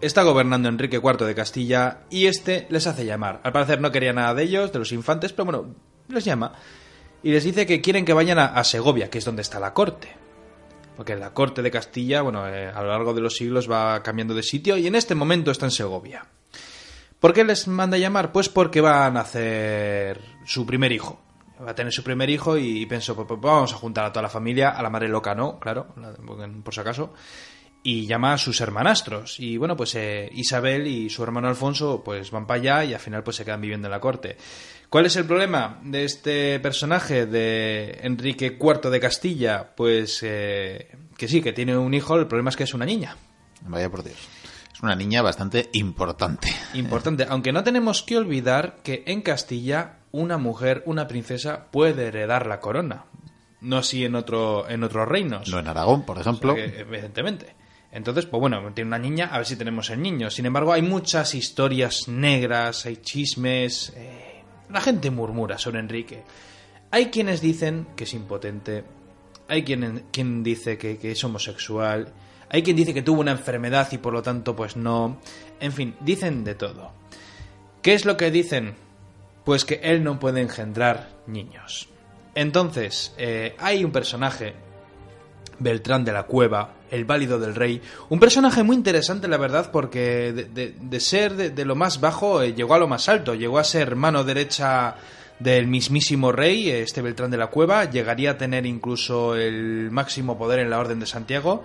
está 0.00 0.22
gobernando 0.22 0.68
Enrique 0.68 0.96
IV 0.96 1.26
de 1.26 1.34
Castilla 1.34 2.00
y 2.10 2.26
este 2.26 2.66
les 2.70 2.86
hace 2.86 3.04
llamar. 3.04 3.40
Al 3.44 3.52
parecer 3.52 3.80
no 3.80 3.92
quería 3.92 4.12
nada 4.12 4.34
de 4.34 4.42
ellos, 4.42 4.72
de 4.72 4.78
los 4.78 4.92
infantes, 4.92 5.32
pero 5.32 5.44
bueno, 5.46 5.74
les 6.08 6.24
llama 6.24 6.52
y 7.22 7.30
les 7.30 7.44
dice 7.44 7.66
que 7.66 7.80
quieren 7.80 8.04
que 8.04 8.12
vayan 8.12 8.38
a, 8.38 8.62
Segovia, 8.64 9.08
que 9.08 9.18
es 9.18 9.24
donde 9.24 9.42
está 9.42 9.60
la 9.60 9.72
corte. 9.72 10.08
Porque 10.96 11.16
la 11.16 11.32
corte 11.32 11.62
de 11.62 11.70
Castilla, 11.70 12.22
bueno, 12.22 12.46
eh, 12.48 12.68
a 12.68 12.82
lo 12.82 12.88
largo 12.88 13.14
de 13.14 13.20
los 13.20 13.36
siglos 13.36 13.70
va 13.70 14.02
cambiando 14.02 14.34
de 14.34 14.42
sitio 14.42 14.76
y 14.76 14.86
en 14.86 14.94
este 14.94 15.14
momento 15.14 15.50
está 15.50 15.66
en 15.66 15.70
Segovia. 15.70 16.26
¿Por 17.18 17.32
qué 17.32 17.44
les 17.44 17.68
manda 17.68 17.96
llamar? 17.96 18.32
Pues 18.32 18.48
porque 18.48 18.80
va 18.80 19.06
a 19.06 19.10
nacer 19.10 20.20
su 20.44 20.66
primer 20.66 20.92
hijo. 20.92 21.20
Va 21.64 21.70
a 21.70 21.74
tener 21.74 21.92
su 21.92 22.02
primer 22.02 22.28
hijo 22.28 22.58
y 22.58 22.84
pensó, 22.86 23.14
pues, 23.14 23.28
pues 23.28 23.40
vamos 23.40 23.72
a 23.72 23.76
juntar 23.76 24.04
a 24.04 24.12
toda 24.12 24.22
la 24.22 24.28
familia, 24.28 24.70
a 24.70 24.82
la 24.82 24.90
madre 24.90 25.08
loca 25.08 25.34
no, 25.34 25.60
claro, 25.60 25.94
por 26.64 26.74
si 26.74 26.80
acaso 26.80 27.14
y 27.82 28.06
llama 28.06 28.34
a 28.34 28.38
sus 28.38 28.60
hermanastros. 28.60 29.40
Y 29.40 29.56
bueno, 29.56 29.76
pues 29.76 29.94
eh, 29.94 30.30
Isabel 30.32 30.86
y 30.86 31.10
su 31.10 31.22
hermano 31.22 31.48
Alfonso 31.48 32.02
pues 32.04 32.30
van 32.30 32.46
para 32.46 32.60
allá 32.60 32.84
y 32.84 32.94
al 32.94 33.00
final 33.00 33.22
pues 33.22 33.36
se 33.36 33.44
quedan 33.44 33.60
viviendo 33.60 33.88
en 33.88 33.92
la 33.92 34.00
corte. 34.00 34.36
¿Cuál 34.88 35.06
es 35.06 35.16
el 35.16 35.24
problema 35.24 35.80
de 35.82 36.04
este 36.04 36.60
personaje 36.60 37.26
de 37.26 37.98
Enrique 38.02 38.58
IV 38.60 38.90
de 38.90 39.00
Castilla? 39.00 39.72
Pues 39.74 40.20
eh, 40.22 40.94
que 41.16 41.28
sí, 41.28 41.40
que 41.40 41.52
tiene 41.52 41.76
un 41.76 41.94
hijo, 41.94 42.16
el 42.16 42.26
problema 42.26 42.50
es 42.50 42.56
que 42.56 42.64
es 42.64 42.74
una 42.74 42.84
niña. 42.84 43.16
Vaya 43.62 43.90
por 43.90 44.04
Dios. 44.04 44.18
Es 44.72 44.82
una 44.82 44.94
niña 44.94 45.22
bastante 45.22 45.70
importante. 45.72 46.54
Importante, 46.74 47.26
aunque 47.28 47.52
no 47.52 47.64
tenemos 47.64 48.02
que 48.02 48.18
olvidar 48.18 48.76
que 48.82 49.02
en 49.06 49.22
Castilla 49.22 49.98
una 50.12 50.36
mujer, 50.36 50.82
una 50.86 51.08
princesa, 51.08 51.68
puede 51.70 52.08
heredar 52.08 52.46
la 52.46 52.60
corona. 52.60 53.06
No 53.62 53.78
así 53.78 54.04
en, 54.04 54.14
otro, 54.14 54.68
en 54.68 54.84
otros 54.84 55.08
reinos. 55.08 55.48
No 55.48 55.58
en 55.58 55.68
Aragón, 55.68 56.04
por 56.04 56.18
ejemplo. 56.18 56.54
evidentemente. 56.56 57.54
Entonces, 57.92 58.24
pues 58.24 58.40
bueno, 58.40 58.72
tiene 58.72 58.88
una 58.88 58.98
niña, 58.98 59.28
a 59.30 59.36
ver 59.36 59.46
si 59.46 59.56
tenemos 59.56 59.90
el 59.90 60.00
niño. 60.00 60.30
Sin 60.30 60.46
embargo, 60.46 60.72
hay 60.72 60.80
muchas 60.80 61.34
historias 61.34 62.08
negras, 62.08 62.86
hay 62.86 62.96
chismes. 62.96 63.92
Eh, 63.94 64.42
la 64.70 64.80
gente 64.80 65.10
murmura 65.10 65.58
sobre 65.58 65.80
Enrique. 65.80 66.22
Hay 66.90 67.10
quienes 67.10 67.42
dicen 67.42 67.88
que 67.94 68.04
es 68.04 68.14
impotente. 68.14 68.84
Hay 69.46 69.62
quien, 69.62 70.06
quien 70.10 70.42
dice 70.42 70.78
que, 70.78 70.98
es 71.02 71.22
homosexual. 71.22 72.12
Hay 72.48 72.62
quien 72.62 72.76
dice 72.76 72.94
que 72.94 73.02
tuvo 73.02 73.20
una 73.20 73.32
enfermedad 73.32 73.88
y 73.92 73.98
por 73.98 74.14
lo 74.14 74.22
tanto, 74.22 74.56
pues 74.56 74.76
no. 74.76 75.20
En 75.60 75.72
fin, 75.72 75.94
dicen 76.00 76.44
de 76.44 76.54
todo. 76.54 76.92
¿Qué 77.82 77.92
es 77.92 78.06
lo 78.06 78.16
que 78.16 78.30
dicen? 78.30 78.74
Pues 79.44 79.66
que 79.66 79.80
él 79.82 80.02
no 80.02 80.18
puede 80.18 80.40
engendrar 80.40 81.10
niños. 81.26 81.88
Entonces, 82.34 83.14
eh, 83.18 83.54
hay 83.58 83.84
un 83.84 83.92
personaje 83.92 84.54
Beltrán 85.58 86.04
de 86.04 86.12
la 86.12 86.22
Cueva, 86.22 86.74
el 86.92 87.06
válido 87.06 87.40
del 87.40 87.54
rey. 87.54 87.80
Un 88.10 88.20
personaje 88.20 88.62
muy 88.62 88.76
interesante, 88.76 89.26
la 89.26 89.38
verdad, 89.38 89.70
porque 89.72 90.32
de, 90.32 91.00
ser 91.00 91.54
de, 91.54 91.64
lo 91.64 91.74
más 91.74 92.00
bajo 92.00 92.42
eh, 92.42 92.52
llegó 92.52 92.74
a 92.74 92.78
lo 92.78 92.86
más 92.86 93.08
alto, 93.08 93.34
llegó 93.34 93.58
a 93.58 93.64
ser 93.64 93.96
mano 93.96 94.24
derecha 94.24 94.96
del 95.38 95.66
mismísimo 95.66 96.32
rey, 96.32 96.70
este 96.70 97.00
Beltrán 97.00 97.30
de 97.30 97.38
la 97.38 97.46
Cueva, 97.46 97.86
llegaría 97.86 98.32
a 98.32 98.38
tener 98.38 98.66
incluso 98.66 99.34
el 99.34 99.90
máximo 99.90 100.36
poder 100.36 100.60
en 100.60 100.68
la 100.68 100.78
Orden 100.78 101.00
de 101.00 101.06
Santiago, 101.06 101.64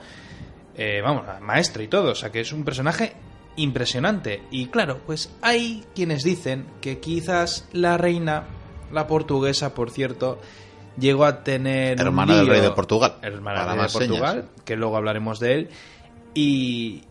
eh, 0.77 1.01
vamos, 1.03 1.25
maestro 1.41 1.83
y 1.83 1.89
todo, 1.89 2.11
o 2.11 2.15
sea 2.15 2.31
que 2.31 2.39
es 2.39 2.53
un 2.53 2.63
personaje 2.63 3.13
impresionante. 3.57 4.43
Y 4.49 4.67
claro, 4.67 5.01
pues 5.05 5.29
hay 5.41 5.83
quienes 5.93 6.23
dicen 6.23 6.65
que 6.79 6.99
quizás 6.99 7.67
la 7.73 7.97
reina, 7.97 8.45
la 8.93 9.07
portuguesa, 9.07 9.73
por 9.73 9.91
cierto, 9.91 10.39
llegó 10.99 11.25
a 11.25 11.43
tener. 11.43 11.99
Hermana 11.99 12.37
del 12.37 12.47
rey 12.47 12.61
de 12.61 12.71
Portugal. 12.71 13.15
Hermana 13.21 13.61
del 13.61 13.75
rey 13.75 13.87
de 13.87 13.93
Portugal, 13.93 14.49
que 14.65 14.75
luego 14.75 14.97
hablaremos 14.97 15.39
de 15.39 15.53
él. 15.53 15.69
Y. 16.33 17.03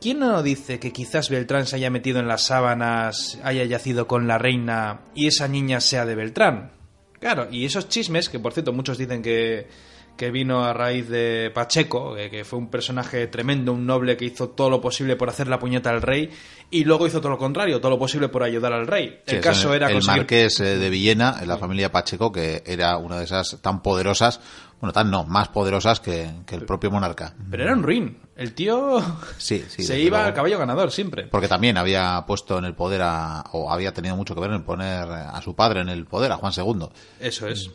¿Quién 0.00 0.18
no 0.18 0.42
dice 0.42 0.80
que 0.80 0.92
quizás 0.92 1.30
Beltrán 1.30 1.64
se 1.64 1.76
haya 1.76 1.88
metido 1.88 2.18
en 2.18 2.26
las 2.26 2.46
sábanas, 2.46 3.38
haya 3.44 3.62
yacido 3.64 4.08
con 4.08 4.26
la 4.26 4.36
reina 4.36 5.02
y 5.14 5.28
esa 5.28 5.46
niña 5.46 5.80
sea 5.80 6.04
de 6.04 6.16
Beltrán? 6.16 6.72
Claro, 7.20 7.46
y 7.52 7.64
esos 7.64 7.88
chismes, 7.88 8.28
que 8.28 8.40
por 8.40 8.52
cierto 8.52 8.72
muchos 8.72 8.98
dicen 8.98 9.22
que 9.22 9.68
que 10.16 10.30
vino 10.30 10.64
a 10.64 10.72
raíz 10.72 11.08
de 11.08 11.50
Pacheco, 11.54 12.14
que 12.14 12.44
fue 12.44 12.58
un 12.58 12.70
personaje 12.70 13.26
tremendo, 13.26 13.72
un 13.72 13.86
noble 13.86 14.16
que 14.16 14.24
hizo 14.24 14.50
todo 14.50 14.70
lo 14.70 14.80
posible 14.80 15.16
por 15.16 15.28
hacer 15.28 15.48
la 15.48 15.58
puñeta 15.58 15.90
al 15.90 16.02
rey 16.02 16.30
y 16.70 16.84
luego 16.84 17.06
hizo 17.06 17.20
todo 17.20 17.30
lo 17.30 17.38
contrario, 17.38 17.80
todo 17.80 17.90
lo 17.90 17.98
posible 17.98 18.28
por 18.28 18.42
ayudar 18.42 18.72
al 18.72 18.86
rey. 18.86 19.20
el 19.26 19.40
caso 19.40 19.74
era 19.74 19.90
el 19.90 20.02
marqués 20.04 20.58
eh, 20.60 20.78
de 20.78 20.90
Villena, 20.90 21.36
en 21.40 21.48
la 21.48 21.58
familia 21.58 21.92
Pacheco, 21.92 22.32
que 22.32 22.62
era 22.64 22.96
una 22.96 23.18
de 23.18 23.24
esas 23.24 23.58
tan 23.60 23.82
poderosas, 23.82 24.40
bueno, 24.80 24.92
tan 24.92 25.10
no, 25.10 25.24
más 25.24 25.48
poderosas 25.48 26.00
que, 26.00 26.30
el 26.50 26.64
propio 26.64 26.90
monarca. 26.90 27.34
Pero 27.50 27.64
era 27.64 27.74
un 27.74 27.82
ruin. 27.82 28.18
El 28.36 28.54
tío 28.54 29.02
sí, 29.38 29.64
se 29.68 30.00
iba 30.00 30.24
al 30.24 30.32
caballo 30.32 30.58
ganador 30.58 30.90
siempre. 30.90 31.26
Porque 31.26 31.48
también 31.48 31.76
había 31.76 32.24
puesto 32.26 32.58
en 32.58 32.64
el 32.64 32.74
poder 32.74 33.02
a, 33.02 33.44
o 33.52 33.70
había 33.70 33.92
tenido 33.92 34.16
mucho 34.16 34.34
que 34.34 34.40
ver 34.40 34.52
en 34.52 34.62
poner 34.64 35.10
a 35.10 35.40
su 35.42 35.54
padre 35.54 35.82
en 35.82 35.90
el 35.90 36.06
poder, 36.06 36.32
a 36.32 36.36
Juan 36.36 36.52
II. 36.56 36.88
Eso 37.20 37.48
es. 37.48 37.70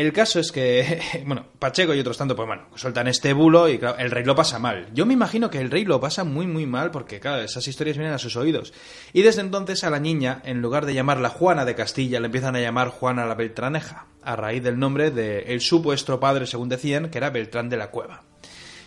El 0.00 0.14
caso 0.14 0.40
es 0.40 0.50
que, 0.50 0.98
bueno, 1.26 1.44
Pacheco 1.58 1.92
y 1.92 2.00
otros 2.00 2.16
tanto, 2.16 2.34
pues 2.34 2.48
bueno, 2.48 2.68
sueltan 2.74 3.06
este 3.06 3.34
bulo 3.34 3.68
y 3.68 3.78
claro, 3.78 3.98
el 3.98 4.10
rey 4.10 4.24
lo 4.24 4.34
pasa 4.34 4.58
mal. 4.58 4.88
Yo 4.94 5.04
me 5.04 5.12
imagino 5.12 5.50
que 5.50 5.58
el 5.58 5.70
rey 5.70 5.84
lo 5.84 6.00
pasa 6.00 6.24
muy, 6.24 6.46
muy 6.46 6.64
mal 6.64 6.90
porque, 6.90 7.20
claro, 7.20 7.42
esas 7.42 7.68
historias 7.68 7.98
vienen 7.98 8.14
a 8.14 8.18
sus 8.18 8.34
oídos. 8.34 8.72
Y 9.12 9.20
desde 9.20 9.42
entonces 9.42 9.84
a 9.84 9.90
la 9.90 10.00
niña, 10.00 10.40
en 10.46 10.62
lugar 10.62 10.86
de 10.86 10.94
llamarla 10.94 11.28
Juana 11.28 11.66
de 11.66 11.74
Castilla, 11.74 12.18
le 12.18 12.26
empiezan 12.26 12.56
a 12.56 12.60
llamar 12.60 12.88
Juana 12.88 13.26
la 13.26 13.34
Beltraneja, 13.34 14.06
a 14.22 14.36
raíz 14.36 14.62
del 14.62 14.78
nombre 14.78 15.10
de 15.10 15.40
el 15.52 15.60
supuesto 15.60 16.18
padre, 16.18 16.46
según 16.46 16.70
decían, 16.70 17.10
que 17.10 17.18
era 17.18 17.28
Beltrán 17.28 17.68
de 17.68 17.76
la 17.76 17.90
Cueva. 17.90 18.22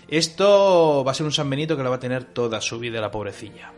Esto 0.08 1.04
va 1.06 1.12
a 1.12 1.14
ser 1.14 1.28
un 1.28 1.32
San 1.32 1.48
Benito 1.48 1.78
que 1.78 1.84
la 1.84 1.92
va 1.92 1.98
a 1.98 2.00
tener 2.00 2.24
toda 2.24 2.60
su 2.60 2.80
vida 2.80 3.00
la 3.00 3.12
pobrecilla. 3.12 3.72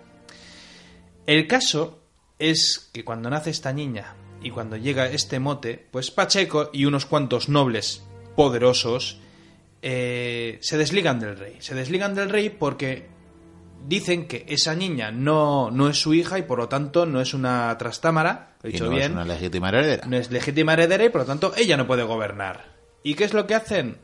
El 1.28 1.48
caso 1.48 2.00
es 2.40 2.90
que 2.94 3.04
cuando 3.04 3.30
nace 3.30 3.50
esta 3.50 3.74
niña 3.74 4.16
y 4.46 4.52
cuando 4.52 4.78
llega 4.78 5.08
este 5.08 5.40
mote, 5.40 5.88
pues 5.92 6.12
Pacheco 6.12 6.70
y 6.72 6.86
unos 6.86 7.06
cuantos 7.06 7.50
nobles 7.50 8.04
poderosos 8.36 9.20
eh, 9.82 10.60
se 10.62 10.78
desligan 10.78 11.20
del 11.20 11.38
rey. 11.38 11.56
Se 11.60 11.74
desligan 11.76 12.14
del 12.16 12.30
rey 12.30 12.50
porque 12.50 13.08
dicen 13.88 14.28
que 14.28 14.46
esa 14.48 14.76
niña 14.76 15.12
no, 15.12 15.72
no 15.72 15.90
es 15.90 16.00
su 16.00 16.14
hija 16.14 16.38
y 16.40 16.44
por 16.44 16.60
lo 16.60 16.70
tanto 16.70 17.06
no 17.06 17.22
es 17.22 17.34
una 17.34 17.76
trastámara. 17.78 18.56
Lo 18.62 18.68
he 18.68 18.70
Y 18.70 18.74
dicho 18.74 18.86
no 18.86 18.92
bien. 18.92 19.04
es 19.04 19.12
una 19.12 19.26
legítima 19.26 19.70
heredera. 19.70 20.06
No 20.08 20.18
es 20.18 20.32
legítima 20.32 20.74
heredera 20.74 21.06
y 21.06 21.10
por 21.10 21.22
lo 21.22 21.28
tanto 21.28 21.54
ella 21.58 21.76
no 21.78 21.88
puede 21.88 22.04
gobernar. 22.04 22.74
¿Y 23.04 23.16
qué 23.16 23.24
es 23.24 23.34
lo 23.34 23.48
que 23.48 23.56
hacen? 23.56 23.98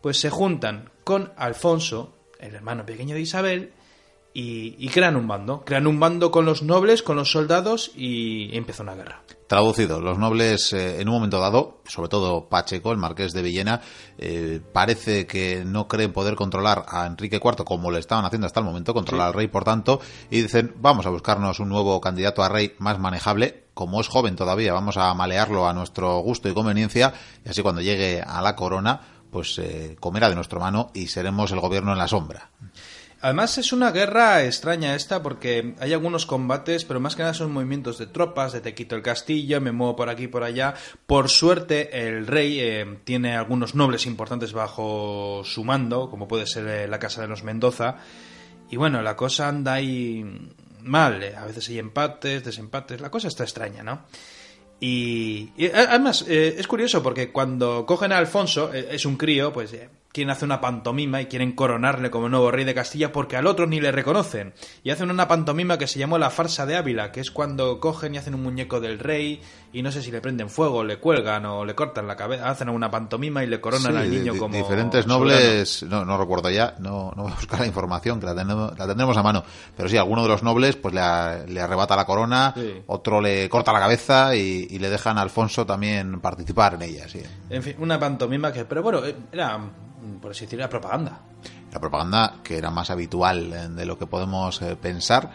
Pues 0.00 0.18
se 0.18 0.30
juntan 0.30 0.90
con 1.04 1.32
Alfonso, 1.36 2.16
el 2.38 2.54
hermano 2.54 2.86
pequeño 2.86 3.14
de 3.14 3.20
Isabel, 3.22 3.72
y, 4.32 4.76
y 4.78 4.88
crean 4.88 5.16
un 5.16 5.26
bando. 5.26 5.64
Crean 5.64 5.86
un 5.86 5.98
bando 6.00 6.30
con 6.30 6.44
los 6.44 6.62
nobles, 6.62 7.02
con 7.02 7.16
los 7.16 7.30
soldados 7.30 7.90
y 7.96 8.56
empieza 8.56 8.82
una 8.82 8.94
guerra. 8.94 9.22
Traducido, 9.50 10.00
los 10.00 10.16
nobles 10.16 10.72
eh, 10.72 11.00
en 11.00 11.08
un 11.08 11.14
momento 11.14 11.40
dado, 11.40 11.80
sobre 11.84 12.08
todo 12.08 12.48
Pacheco, 12.48 12.92
el 12.92 12.98
marqués 12.98 13.32
de 13.32 13.42
Villena, 13.42 13.80
eh, 14.16 14.60
parece 14.72 15.26
que 15.26 15.64
no 15.64 15.88
creen 15.88 16.12
poder 16.12 16.36
controlar 16.36 16.86
a 16.88 17.04
Enrique 17.04 17.40
IV 17.44 17.64
como 17.64 17.90
le 17.90 17.98
estaban 17.98 18.24
haciendo 18.24 18.46
hasta 18.46 18.60
el 18.60 18.66
momento, 18.66 18.94
controlar 18.94 19.26
al 19.26 19.34
rey 19.34 19.48
por 19.48 19.64
tanto, 19.64 20.00
y 20.30 20.42
dicen 20.42 20.76
vamos 20.76 21.04
a 21.06 21.10
buscarnos 21.10 21.58
un 21.58 21.68
nuevo 21.68 22.00
candidato 22.00 22.44
a 22.44 22.48
rey 22.48 22.76
más 22.78 23.00
manejable, 23.00 23.64
como 23.74 24.00
es 24.00 24.06
joven 24.06 24.36
todavía, 24.36 24.72
vamos 24.72 24.96
a 24.96 25.12
malearlo 25.14 25.66
a 25.66 25.72
nuestro 25.72 26.20
gusto 26.20 26.48
y 26.48 26.54
conveniencia, 26.54 27.12
y 27.44 27.48
así 27.48 27.60
cuando 27.60 27.80
llegue 27.80 28.22
a 28.22 28.40
la 28.42 28.54
corona, 28.54 29.00
pues 29.32 29.58
eh, 29.58 29.96
comerá 29.98 30.28
de 30.28 30.36
nuestro 30.36 30.60
mano 30.60 30.90
y 30.94 31.08
seremos 31.08 31.50
el 31.50 31.58
gobierno 31.58 31.90
en 31.90 31.98
la 31.98 32.06
sombra. 32.06 32.50
Además 33.22 33.58
es 33.58 33.74
una 33.74 33.90
guerra 33.90 34.44
extraña 34.44 34.94
esta 34.94 35.22
porque 35.22 35.74
hay 35.78 35.92
algunos 35.92 36.24
combates, 36.24 36.86
pero 36.86 37.00
más 37.00 37.16
que 37.16 37.22
nada 37.22 37.34
son 37.34 37.52
movimientos 37.52 37.98
de 37.98 38.06
tropas, 38.06 38.52
de 38.52 38.62
te 38.62 38.74
quito 38.74 38.96
el 38.96 39.02
castillo, 39.02 39.60
me 39.60 39.72
muevo 39.72 39.94
por 39.94 40.08
aquí 40.08 40.26
por 40.26 40.42
allá. 40.42 40.74
Por 41.06 41.28
suerte 41.28 42.06
el 42.06 42.26
rey 42.26 42.58
eh, 42.60 42.98
tiene 43.04 43.36
algunos 43.36 43.74
nobles 43.74 44.06
importantes 44.06 44.54
bajo 44.54 45.42
su 45.44 45.64
mando, 45.64 46.08
como 46.08 46.28
puede 46.28 46.46
ser 46.46 46.66
eh, 46.66 46.88
la 46.88 46.98
casa 46.98 47.20
de 47.20 47.28
los 47.28 47.44
Mendoza. 47.44 47.98
Y 48.70 48.76
bueno, 48.76 49.02
la 49.02 49.16
cosa 49.16 49.48
anda 49.48 49.74
ahí 49.74 50.24
mal, 50.82 51.22
eh, 51.22 51.36
a 51.36 51.44
veces 51.44 51.68
hay 51.68 51.78
empates, 51.78 52.42
desempates, 52.42 53.02
la 53.02 53.10
cosa 53.10 53.28
está 53.28 53.44
extraña, 53.44 53.82
¿no? 53.82 54.06
Y, 54.82 55.50
además 55.74 56.24
es 56.26 56.66
curioso 56.66 57.02
porque 57.02 57.30
cuando 57.30 57.84
cogen 57.84 58.12
a 58.12 58.16
Alfonso, 58.16 58.72
es 58.72 59.04
un 59.04 59.18
crío, 59.18 59.52
pues 59.52 59.72
quieren 60.12 60.30
hacer 60.30 60.46
una 60.46 60.60
pantomima 60.60 61.20
y 61.20 61.26
quieren 61.26 61.52
coronarle 61.52 62.10
como 62.10 62.28
nuevo 62.28 62.50
rey 62.50 62.64
de 62.64 62.74
Castilla 62.74 63.12
porque 63.12 63.36
al 63.36 63.46
otro 63.46 63.66
ni 63.66 63.80
le 63.80 63.92
reconocen. 63.92 64.52
Y 64.82 64.90
hacen 64.90 65.10
una 65.10 65.28
pantomima 65.28 65.78
que 65.78 65.86
se 65.86 65.98
llamó 66.00 66.18
la 66.18 66.30
farsa 66.30 66.66
de 66.66 66.76
Ávila, 66.76 67.12
que 67.12 67.20
es 67.20 67.30
cuando 67.30 67.78
cogen 67.78 68.14
y 68.14 68.18
hacen 68.18 68.34
un 68.34 68.42
muñeco 68.42 68.80
del 68.80 68.98
rey 68.98 69.40
y 69.72 69.82
no 69.82 69.92
sé 69.92 70.02
si 70.02 70.10
le 70.10 70.20
prenden 70.20 70.50
fuego, 70.50 70.82
le 70.82 70.98
cuelgan 70.98 71.46
o 71.46 71.64
le 71.64 71.76
cortan 71.76 72.08
la 72.08 72.16
cabeza, 72.16 72.48
hacen 72.50 72.68
una 72.70 72.90
pantomima 72.90 73.44
y 73.44 73.46
le 73.46 73.60
coronan 73.60 73.92
Sí, 73.92 73.98
al 73.98 74.10
niño 74.10 74.36
como 74.36 74.56
diferentes 74.56 75.06
nobles, 75.06 75.84
no, 75.84 76.04
no 76.04 76.18
recuerdo 76.18 76.50
ya, 76.50 76.74
no, 76.80 77.12
no 77.16 77.22
voy 77.22 77.32
a 77.32 77.36
buscar 77.36 77.60
la 77.60 77.66
información, 77.66 78.18
que 78.18 78.26
la 78.26 78.34
tendremos, 78.34 78.76
la 78.76 78.86
tendremos 78.88 79.16
a 79.16 79.22
mano, 79.22 79.44
pero 79.76 79.88
sí, 79.88 79.96
alguno 79.96 80.24
de 80.24 80.28
los 80.28 80.42
nobles 80.42 80.74
pues 80.74 80.92
le, 80.92 81.00
a- 81.00 81.44
le 81.46 81.60
arrebata 81.60 81.94
la 81.94 82.04
corona, 82.04 82.52
Sí. 82.56 82.82
otro 82.88 83.20
le 83.20 83.48
corta 83.48 83.72
la 83.72 83.78
cabeza 83.78 84.34
y, 84.34 84.66
y 84.70 84.78
le 84.80 84.90
dejan 84.90 85.18
a 85.18 85.22
Alfonso 85.22 85.64
también 85.64 86.20
participar 86.20 86.74
en 86.74 86.82
ella, 86.82 87.08
sí. 87.08 87.22
En 87.48 87.62
fin, 87.62 87.76
una 87.78 88.00
pantomima 88.00 88.52
que, 88.52 88.64
pero 88.64 88.82
bueno, 88.82 89.04
eh, 89.04 89.14
era, 89.30 89.56
por 90.20 90.30
así 90.32 90.44
decirlo, 90.44 90.64
era 90.64 90.70
propaganda. 90.70 91.20
La 91.72 91.78
propaganda 91.80 92.36
que 92.42 92.58
era 92.58 92.70
más 92.70 92.90
habitual 92.90 93.52
eh, 93.52 93.68
de 93.68 93.84
lo 93.86 93.98
que 93.98 94.06
podemos 94.06 94.60
eh, 94.62 94.76
pensar, 94.80 95.30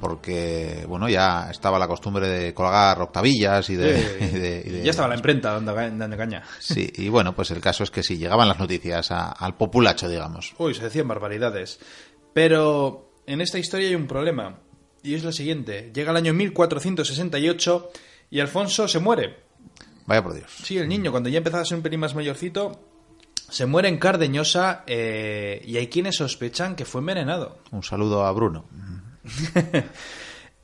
porque 0.00 0.84
bueno, 0.88 1.08
ya 1.08 1.50
estaba 1.50 1.78
la 1.78 1.86
costumbre 1.88 2.26
de 2.28 2.54
colgar 2.54 3.00
octavillas 3.02 3.68
y 3.70 3.76
de... 3.76 3.90
Y 4.32 4.38
de- 4.38 4.62
y 4.64 4.70
de- 4.70 4.82
ya 4.84 4.90
estaba 4.90 5.08
la 5.08 5.16
imprenta 5.16 5.52
dando, 5.52 5.74
dando 5.74 6.16
caña. 6.16 6.42
Sí, 6.58 6.90
y 6.96 7.08
bueno, 7.08 7.34
pues 7.34 7.50
el 7.50 7.60
caso 7.60 7.82
es 7.84 7.90
que 7.90 8.02
sí, 8.02 8.16
llegaban 8.16 8.48
las 8.48 8.58
noticias 8.58 9.10
a- 9.10 9.30
al 9.32 9.56
populacho, 9.56 10.08
digamos. 10.08 10.54
Uy, 10.58 10.74
se 10.74 10.84
decían 10.84 11.08
barbaridades. 11.08 11.80
Pero 12.32 13.10
en 13.26 13.40
esta 13.40 13.58
historia 13.58 13.88
hay 13.88 13.94
un 13.94 14.06
problema. 14.06 14.58
Y 15.02 15.14
es 15.14 15.24
lo 15.24 15.32
siguiente. 15.32 15.90
Llega 15.94 16.10
el 16.12 16.16
año 16.18 16.32
1468 16.34 17.90
y 18.30 18.40
Alfonso 18.40 18.86
se 18.88 18.98
muere. 18.98 19.36
Vaya 20.06 20.22
por 20.22 20.34
Dios. 20.34 20.50
Sí, 20.62 20.78
el 20.78 20.88
niño, 20.88 21.10
cuando 21.10 21.28
ya 21.28 21.38
empezaba 21.38 21.62
a 21.62 21.66
ser 21.66 21.76
un 21.76 21.82
pelín 21.82 22.00
más 22.00 22.14
mayorcito, 22.14 22.80
se 23.50 23.66
muere 23.66 23.88
en 23.88 23.98
Cardeñosa 23.98 24.84
eh, 24.86 25.62
y 25.66 25.76
hay 25.76 25.88
quienes 25.88 26.16
sospechan 26.16 26.76
que 26.76 26.84
fue 26.84 27.00
envenenado. 27.00 27.58
Un 27.70 27.82
saludo 27.82 28.24
a 28.24 28.32
Bruno. 28.32 28.64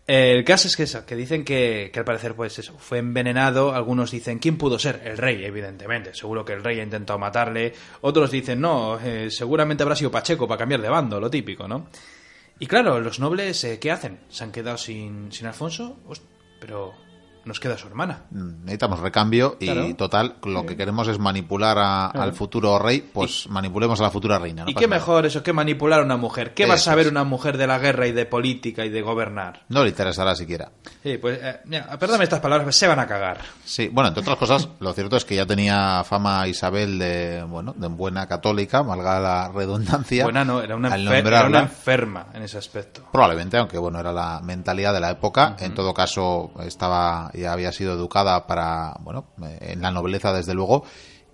El 0.06 0.44
caso 0.44 0.68
es 0.68 0.76
que 0.76 0.84
eso, 0.84 1.04
que 1.04 1.16
dicen 1.16 1.44
que, 1.44 1.90
que 1.92 1.98
al 1.98 2.04
parecer 2.04 2.36
pues 2.36 2.56
eso, 2.60 2.76
fue 2.78 2.98
envenenado, 2.98 3.74
algunos 3.74 4.12
dicen, 4.12 4.38
¿quién 4.38 4.56
pudo 4.56 4.78
ser? 4.78 5.02
El 5.04 5.18
rey, 5.18 5.44
evidentemente, 5.44 6.14
seguro 6.14 6.44
que 6.44 6.52
el 6.52 6.62
rey 6.62 6.78
ha 6.78 6.84
intentado 6.84 7.18
matarle, 7.18 7.74
otros 8.02 8.30
dicen, 8.30 8.60
no, 8.60 9.00
eh, 9.00 9.32
seguramente 9.32 9.82
habrá 9.82 9.96
sido 9.96 10.12
Pacheco 10.12 10.46
para 10.46 10.58
cambiar 10.58 10.80
de 10.80 10.88
bando, 10.88 11.18
lo 11.18 11.28
típico, 11.28 11.66
¿no? 11.66 11.88
Y 12.60 12.68
claro, 12.68 13.00
los 13.00 13.18
nobles, 13.18 13.64
eh, 13.64 13.80
¿qué 13.80 13.90
hacen? 13.90 14.20
¿Se 14.28 14.44
han 14.44 14.52
quedado 14.52 14.78
sin, 14.78 15.32
sin 15.32 15.48
Alfonso? 15.48 15.98
Pero 16.60 16.94
nos 17.46 17.60
queda 17.60 17.78
su 17.78 17.86
hermana. 17.86 18.24
necesitamos 18.30 19.00
recambio 19.00 19.56
y 19.60 19.66
Claro. 19.66 19.94
total 19.96 20.36
lo 20.44 20.66
que 20.66 20.76
queremos 20.76 21.08
es 21.08 21.18
manipular 21.18 21.78
a- 21.78 22.06
al 22.08 22.32
futuro 22.32 22.78
rey 22.78 23.00
pues 23.12 23.48
manipulemos 23.48 24.00
a 24.00 24.04
la 24.04 24.10
futura 24.10 24.38
reina 24.38 24.64
¿no 24.64 24.70
y 24.70 24.74
qué 24.74 24.86
nada. 24.86 24.96
mejor 24.96 25.26
eso 25.26 25.42
que 25.42 25.52
manipular 25.52 26.00
a 26.00 26.02
una 26.04 26.16
mujer. 26.16 26.54
¿Qué 26.54 26.66
va 26.66 26.74
a 26.74 26.78
saber 26.78 27.06
es. 27.06 27.10
una 27.12 27.24
mujer 27.24 27.56
de 27.56 27.66
la 27.66 27.78
guerra 27.78 28.06
y 28.06 28.12
de 28.12 28.26
política 28.26 28.84
y 28.84 28.90
de 28.90 29.00
gobernar? 29.02 29.62
no 29.68 29.82
le 29.82 29.90
interesará 29.90 30.34
siquiera 30.34 30.70
Sí, 31.02 31.18
pues, 31.18 31.38
eh, 31.42 31.60
mira, 31.66 31.86
perdóname 31.98 32.24
estas 32.24 32.40
palabras, 32.40 32.74
se 32.74 32.86
van 32.88 32.98
a 32.98 33.06
cagar. 33.06 33.38
sí 33.64 33.88
bueno 33.92 34.08
entre 34.08 34.22
otras 34.22 34.36
cosas 34.36 34.68
lo 34.80 34.92
cierto 34.92 35.16
es 35.16 35.24
que 35.24 35.36
ya 35.36 35.46
tenía 35.46 36.02
fama 36.04 36.46
Isabel 36.48 36.98
de 36.98 37.44
bueno 37.44 37.74
de 37.76 37.86
buena 37.88 38.26
católica 38.26 38.82
valga 38.82 39.20
la 39.20 39.48
redundancia 39.52 40.24
Buena 40.24 40.44
no, 40.44 40.60
era 40.60 40.74
una, 40.76 40.90
enfer- 40.96 41.26
era 41.26 41.46
una 41.46 41.60
enferma 41.60 42.26
en 42.34 42.42
ese 42.42 42.58
aspecto. 42.58 43.02
Probablemente, 43.12 43.56
aunque 43.56 43.78
bueno, 43.78 44.00
era 44.00 44.12
la 44.12 44.40
mentalidad 44.42 44.92
de 44.92 45.00
la 45.00 45.10
época. 45.10 45.56
En 45.60 45.74
todo 45.74 45.92
caso, 45.94 46.50
estaba 46.60 47.30
ya 47.40 47.52
había 47.52 47.72
sido 47.72 47.92
educada 47.94 48.46
para, 48.46 48.94
bueno, 49.00 49.26
en 49.60 49.80
la 49.82 49.90
nobleza 49.90 50.32
desde 50.32 50.54
luego. 50.54 50.84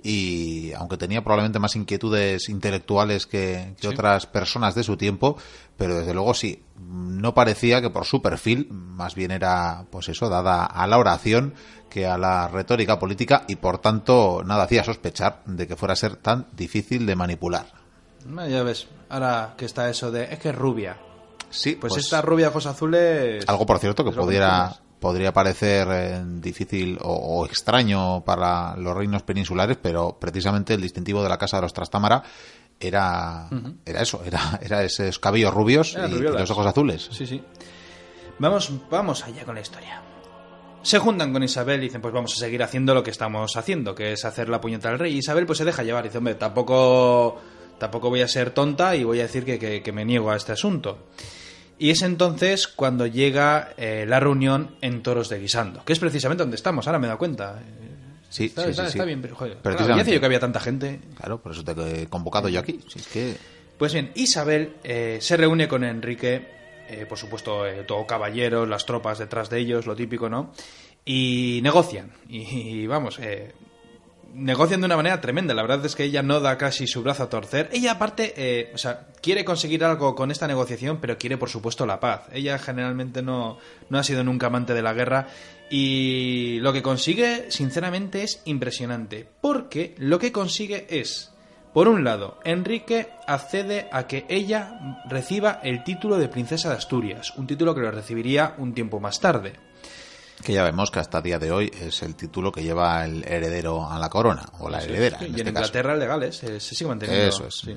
Y 0.05 0.73
aunque 0.73 0.97
tenía 0.97 1.23
probablemente 1.23 1.61
más 1.61 1.77
inquietudes 1.77 2.49
intelectuales 2.49 3.27
que, 3.27 3.75
que 3.77 3.83
Sí. 3.83 3.87
otras 3.87 4.27
personas 4.27 4.75
de 4.75 4.83
su 4.83 4.97
tiempo, 4.97 5.37
pero 5.77 5.95
desde 5.97 6.13
luego 6.13 6.35
sí, 6.35 6.65
no 6.81 7.35
parecía 7.35 7.81
que 7.81 7.89
por 7.91 8.05
su 8.05 8.21
perfil, 8.21 8.67
más 8.73 9.15
bien 9.15 9.31
era, 9.31 9.85
pues 9.91 10.09
eso, 10.09 10.29
dada 10.29 10.65
a 10.65 10.87
la 10.89 10.99
oración 10.99 11.55
que 11.89 12.07
a 12.07 12.19
la 12.19 12.49
retórica 12.49 12.99
política 12.99 13.45
y 13.47 13.57
por 13.57 13.79
tanto 13.79 14.43
nada 14.45 14.65
hacía 14.65 14.83
sospechar 14.83 15.43
de 15.47 15.69
que 15.69 15.77
fuera 15.77 15.93
a 15.93 15.97
ser 15.97 16.17
tan 16.17 16.49
difícil 16.53 17.07
de 17.07 17.15
manipular. 17.15 17.67
Ya 18.49 18.63
ves, 18.65 18.89
ahora 19.09 19.55
que 19.57 19.67
está 19.67 19.89
eso 19.89 20.11
de, 20.11 20.25
es 20.33 20.39
que 20.41 20.49
es 20.49 20.55
rubia. 20.57 20.97
Sí, 21.51 21.77
Pues, 21.77 21.97
esta 21.99 22.23
rubia 22.23 22.49
ojos 22.49 22.67
azules... 22.67 23.45
Algo, 23.47 23.67
por 23.67 23.79
cierto, 23.79 24.05
que 24.05 24.11
pudiera. 24.11 24.75
Podría 25.03 25.33
parecer 25.35 25.87
eh, 25.91 26.23
difícil 26.25 26.97
o, 27.03 27.13
o 27.13 27.45
extraño 27.45 28.25
para 28.25 28.75
los 28.77 28.97
reinos 28.97 29.23
peninsulares, 29.25 29.77
pero 29.83 30.17
precisamente 30.19 30.73
el 30.73 30.81
distintivo 30.81 31.23
de 31.23 31.29
la 31.29 31.37
Casa 31.37 31.59
de 31.59 31.63
los 31.65 31.75
Trastámara 31.75 32.23
era, 32.81 33.49
era 33.85 34.01
eso, 34.01 34.23
era, 34.25 34.59
era 34.63 34.83
esos 34.83 35.19
cabellos 35.19 35.53
rubios 35.53 35.95
y, 35.95 36.19
los 36.21 36.51
ojos 36.51 36.67
azules. 36.67 37.09
Sí, 37.13 37.27
sí. 37.27 37.43
Vamos, 38.39 38.73
vamos 38.91 39.23
allá 39.25 39.45
con 39.45 39.55
la 39.55 39.61
historia. 39.61 40.01
Se 40.83 40.99
juntan 40.99 41.33
con 41.33 41.43
Isabel 41.45 41.81
y 41.81 41.85
dicen, 41.85 42.01
pues 42.01 42.13
vamos 42.13 42.33
a 42.35 42.37
seguir 42.39 42.63
haciendo 42.63 42.93
lo 42.95 43.03
que 43.05 43.11
estamos 43.11 43.57
haciendo, 43.57 43.95
que 43.95 44.13
es 44.13 44.25
hacer 44.25 44.49
la 44.49 44.61
puñeta 44.61 44.89
al 44.89 44.99
rey. 44.99 45.17
Isabel 45.17 45.47
pues 45.47 45.59
se 45.59 45.65
deja 45.65 45.83
llevar 45.85 46.05
y 46.05 46.09
dice, 46.09 46.19
hombre, 46.19 46.35
tampoco, 46.35 47.39
tampoco 47.79 48.09
voy 48.09 48.23
a 48.23 48.27
ser 48.29 48.51
tonta 48.51 48.97
y 48.97 49.05
voy 49.05 49.21
a 49.21 49.25
decir 49.25 49.45
que, 49.45 49.59
que- 49.61 49.83
que 49.83 49.93
me 49.93 50.05
niego 50.05 50.31
a 50.33 50.37
este 50.37 50.51
asunto. 50.53 51.07
Y 51.83 51.91
es 51.91 52.03
entonces 52.03 52.69
cuando 52.69 53.07
llega 53.09 53.71
eh, 53.77 54.05
la 54.07 54.21
reunión 54.21 54.77
en 54.83 55.03
Toros 55.03 55.29
de 55.29 55.41
Guisando, 55.41 55.85
que 55.85 55.93
es 55.93 55.99
precisamente 55.99 56.45
donde 56.45 56.55
estamos, 56.55 56.87
ahora 56.87 57.01
me 57.01 57.07
he 57.07 57.09
dado 57.09 57.19
cuenta. 57.19 57.61
Sí, 58.31 58.45
Está, 58.45 58.62
sí, 58.67 58.71
está- 58.71 58.83
sí, 58.85 58.89
está 58.91 59.03
sí. 59.03 59.07
bien, 59.09 59.21
pero 59.21 59.35
joder, 59.35 59.57
claro, 59.57 59.97
yo 60.05 60.21
que 60.21 60.25
había 60.27 60.39
tanta 60.39 60.61
gente. 60.61 61.01
Claro, 61.17 61.43
por 61.43 61.51
eso 61.51 61.65
te 61.65 61.73
he 62.03 62.07
convocado 62.07 62.49
yo 62.49 62.61
aquí. 62.61 62.79
Si 62.89 63.01
es 63.01 63.09
que 63.09 63.37
Pues 63.79 63.93
bien, 63.95 64.12
Isabel 64.15 64.75
eh, 64.85 65.19
se 65.21 65.37
reúne 65.37 65.67
con 65.67 65.83
Enrique, 65.83 66.47
eh, 66.89 67.05
por 67.09 67.19
supuesto, 67.19 67.67
eh, 67.67 67.83
todo 67.83 68.07
caballeros, 68.07 68.69
las 68.69 68.87
tropas 68.87 69.19
detrás 69.19 69.51
de 69.51 69.59
ellos, 69.59 69.85
lo 69.85 69.97
típico, 69.97 70.29
¿no? 70.29 70.53
Y 71.05 71.59
negocian. 71.65 72.12
Y, 72.29 72.43
y 72.83 72.87
vamos, 72.87 73.19
eh, 73.19 73.51
negocian 74.35 74.81
de 74.81 74.87
una 74.87 74.97
manera 74.97 75.21
tremenda. 75.21 75.55
La 75.55 75.62
verdad 75.62 75.85
es 75.85 75.95
que 75.95 76.05
ella 76.05 76.23
no 76.23 76.41
da 76.41 76.59
casi 76.59 76.87
su 76.87 77.03
brazo 77.03 77.25
a 77.25 77.29
torcer. 77.29 77.69
Ella, 77.73 77.93
aparte, 77.93 78.35
eh, 78.37 78.71
o 78.75 78.79
sea, 78.79 79.07
quiere 79.21 79.45
conseguir 79.45 79.85
algo 79.85 80.15
con 80.15 80.31
esta 80.31 80.47
negociación, 80.47 80.99
pero 81.01 81.19
quiere, 81.19 81.39
por 81.39 81.49
supuesto, 81.49 81.87
la 81.87 82.01
paz. 82.01 82.29
Ella 82.33 82.59
generalmente 82.59 83.23
no, 83.23 83.59
no 83.89 83.99
ha 83.99 84.05
sido 84.05 84.25
nunca 84.25 84.47
amante 84.49 84.75
de 84.75 84.83
la 84.83 84.95
guerra. 84.95 85.29
Y 85.71 86.59
lo 86.61 86.73
que 86.73 86.83
consigue, 86.83 87.51
sinceramente, 87.51 88.23
es 88.23 88.43
impresionante. 88.45 89.27
Porque 89.41 89.95
lo 89.99 90.19
que 90.19 90.33
consigue 90.33 90.87
es 90.91 91.33
por 91.73 91.89
un 91.89 92.05
lado, 92.05 92.39
Enrique 92.45 93.09
accede 93.27 93.89
a 93.93 94.07
que 94.07 94.27
ella 94.29 95.01
reciba 95.09 95.59
el 95.62 95.85
título 95.85 96.19
de 96.19 96.29
princesa 96.29 96.69
de 96.69 96.75
Asturias, 96.75 97.33
un 97.39 97.47
título 97.47 97.75
que 97.75 97.81
lo 97.81 97.91
recibiría 97.91 98.55
un 98.59 98.75
tiempo 98.75 99.01
más 99.01 99.21
tarde. 99.21 99.55
Que 100.43 100.53
ya 100.53 100.65
vemos 100.65 100.91
que 100.91 100.99
hasta 100.99 101.19
el 101.19 101.25
día 101.25 101.39
de 101.39 101.53
hoy 101.53 101.71
es 101.81 102.03
el 102.03 102.17
título 102.17 102.51
que 102.51 102.63
lleva 102.63 103.05
el 103.05 103.25
heredero 103.25 103.89
a 103.89 103.99
la 103.99 104.09
corona, 104.09 104.45
o 104.59 104.69
la 104.69 104.83
heredera. 104.83 105.19
Sí, 105.19 105.27
en 105.27 105.31
y 105.31 105.35
en 105.35 105.39
este 105.41 105.53
caso. 105.53 105.67
Inglaterra 105.67 105.97
legales 105.97 106.43
eh, 106.43 106.61
se 106.61 106.75
sigue 106.75 106.89
manteniendo. 106.89 107.29
Eso 107.29 107.47
es. 107.47 107.55
sí. 107.55 107.77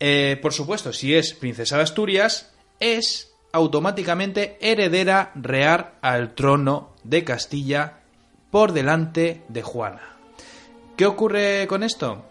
Eh, 0.00 0.38
por 0.40 0.52
supuesto, 0.52 0.92
si 0.92 1.14
es 1.14 1.34
princesa 1.34 1.76
de 1.76 1.82
Asturias, 1.82 2.50
es 2.78 3.32
automáticamente 3.52 4.58
heredera 4.60 5.32
real 5.34 5.94
al 6.02 6.34
trono 6.34 6.94
de 7.02 7.24
Castilla 7.24 8.00
por 8.50 8.72
delante 8.72 9.42
de 9.48 9.62
Juana. 9.62 10.16
¿Qué 10.96 11.06
ocurre 11.06 11.66
con 11.66 11.82
esto? 11.82 12.24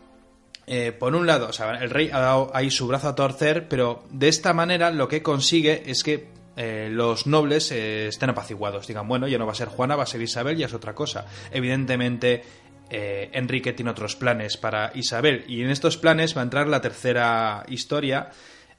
Eh, 0.65 0.91
por 0.91 1.15
un 1.15 1.25
lado, 1.25 1.47
o 1.47 1.53
sea, 1.53 1.71
el 1.71 1.89
rey 1.89 2.09
ha 2.11 2.19
dado 2.19 2.51
ahí 2.53 2.69
su 2.69 2.87
brazo 2.87 3.07
a 3.07 3.15
torcer, 3.15 3.69
pero 3.69 4.03
de 4.11 4.27
esta 4.27 4.53
manera 4.53 4.91
lo 4.91 5.07
que 5.07 5.23
consigue 5.23 5.89
es 5.89 6.03
que 6.03 6.27
eh, 6.57 6.89
los 6.91 7.27
nobles 7.27 7.71
eh, 7.71 8.07
estén 8.07 8.31
apaciguados. 8.31 8.87
Digan, 8.87 9.07
bueno, 9.07 9.27
ya 9.27 9.37
no 9.37 9.45
va 9.45 9.51
a 9.51 9.55
ser 9.55 9.67
Juana, 9.67 9.95
va 9.95 10.03
a 10.03 10.07
ser 10.07 10.21
Isabel, 10.21 10.57
ya 10.57 10.65
es 10.65 10.73
otra 10.73 10.95
cosa. 10.95 11.27
Evidentemente, 11.51 12.43
eh, 12.89 13.29
Enrique 13.33 13.73
tiene 13.73 13.91
otros 13.91 14.15
planes 14.15 14.57
para 14.57 14.91
Isabel, 14.95 15.45
y 15.47 15.61
en 15.61 15.69
estos 15.69 15.97
planes 15.97 16.35
va 16.35 16.41
a 16.41 16.45
entrar 16.45 16.67
la 16.67 16.81
tercera 16.81 17.63
historia. 17.67 18.31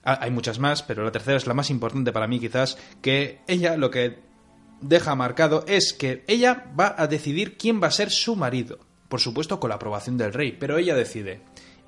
Ah, 0.02 0.18
hay 0.20 0.32
muchas 0.32 0.58
más, 0.58 0.82
pero 0.82 1.04
la 1.04 1.12
tercera 1.12 1.36
es 1.36 1.46
la 1.46 1.54
más 1.54 1.70
importante 1.70 2.12
para 2.12 2.26
mí, 2.26 2.40
quizás, 2.40 2.78
que 3.00 3.42
ella 3.46 3.76
lo 3.76 3.92
que 3.92 4.18
deja 4.80 5.14
marcado 5.14 5.64
es 5.68 5.92
que 5.92 6.24
ella 6.26 6.72
va 6.78 6.94
a 6.98 7.06
decidir 7.06 7.56
quién 7.56 7.80
va 7.80 7.88
a 7.88 7.92
ser 7.92 8.10
su 8.10 8.34
marido. 8.34 8.80
Por 9.08 9.20
supuesto, 9.20 9.60
con 9.60 9.68
la 9.68 9.76
aprobación 9.76 10.18
del 10.18 10.32
rey, 10.32 10.56
pero 10.58 10.78
ella 10.78 10.96
decide. 10.96 11.42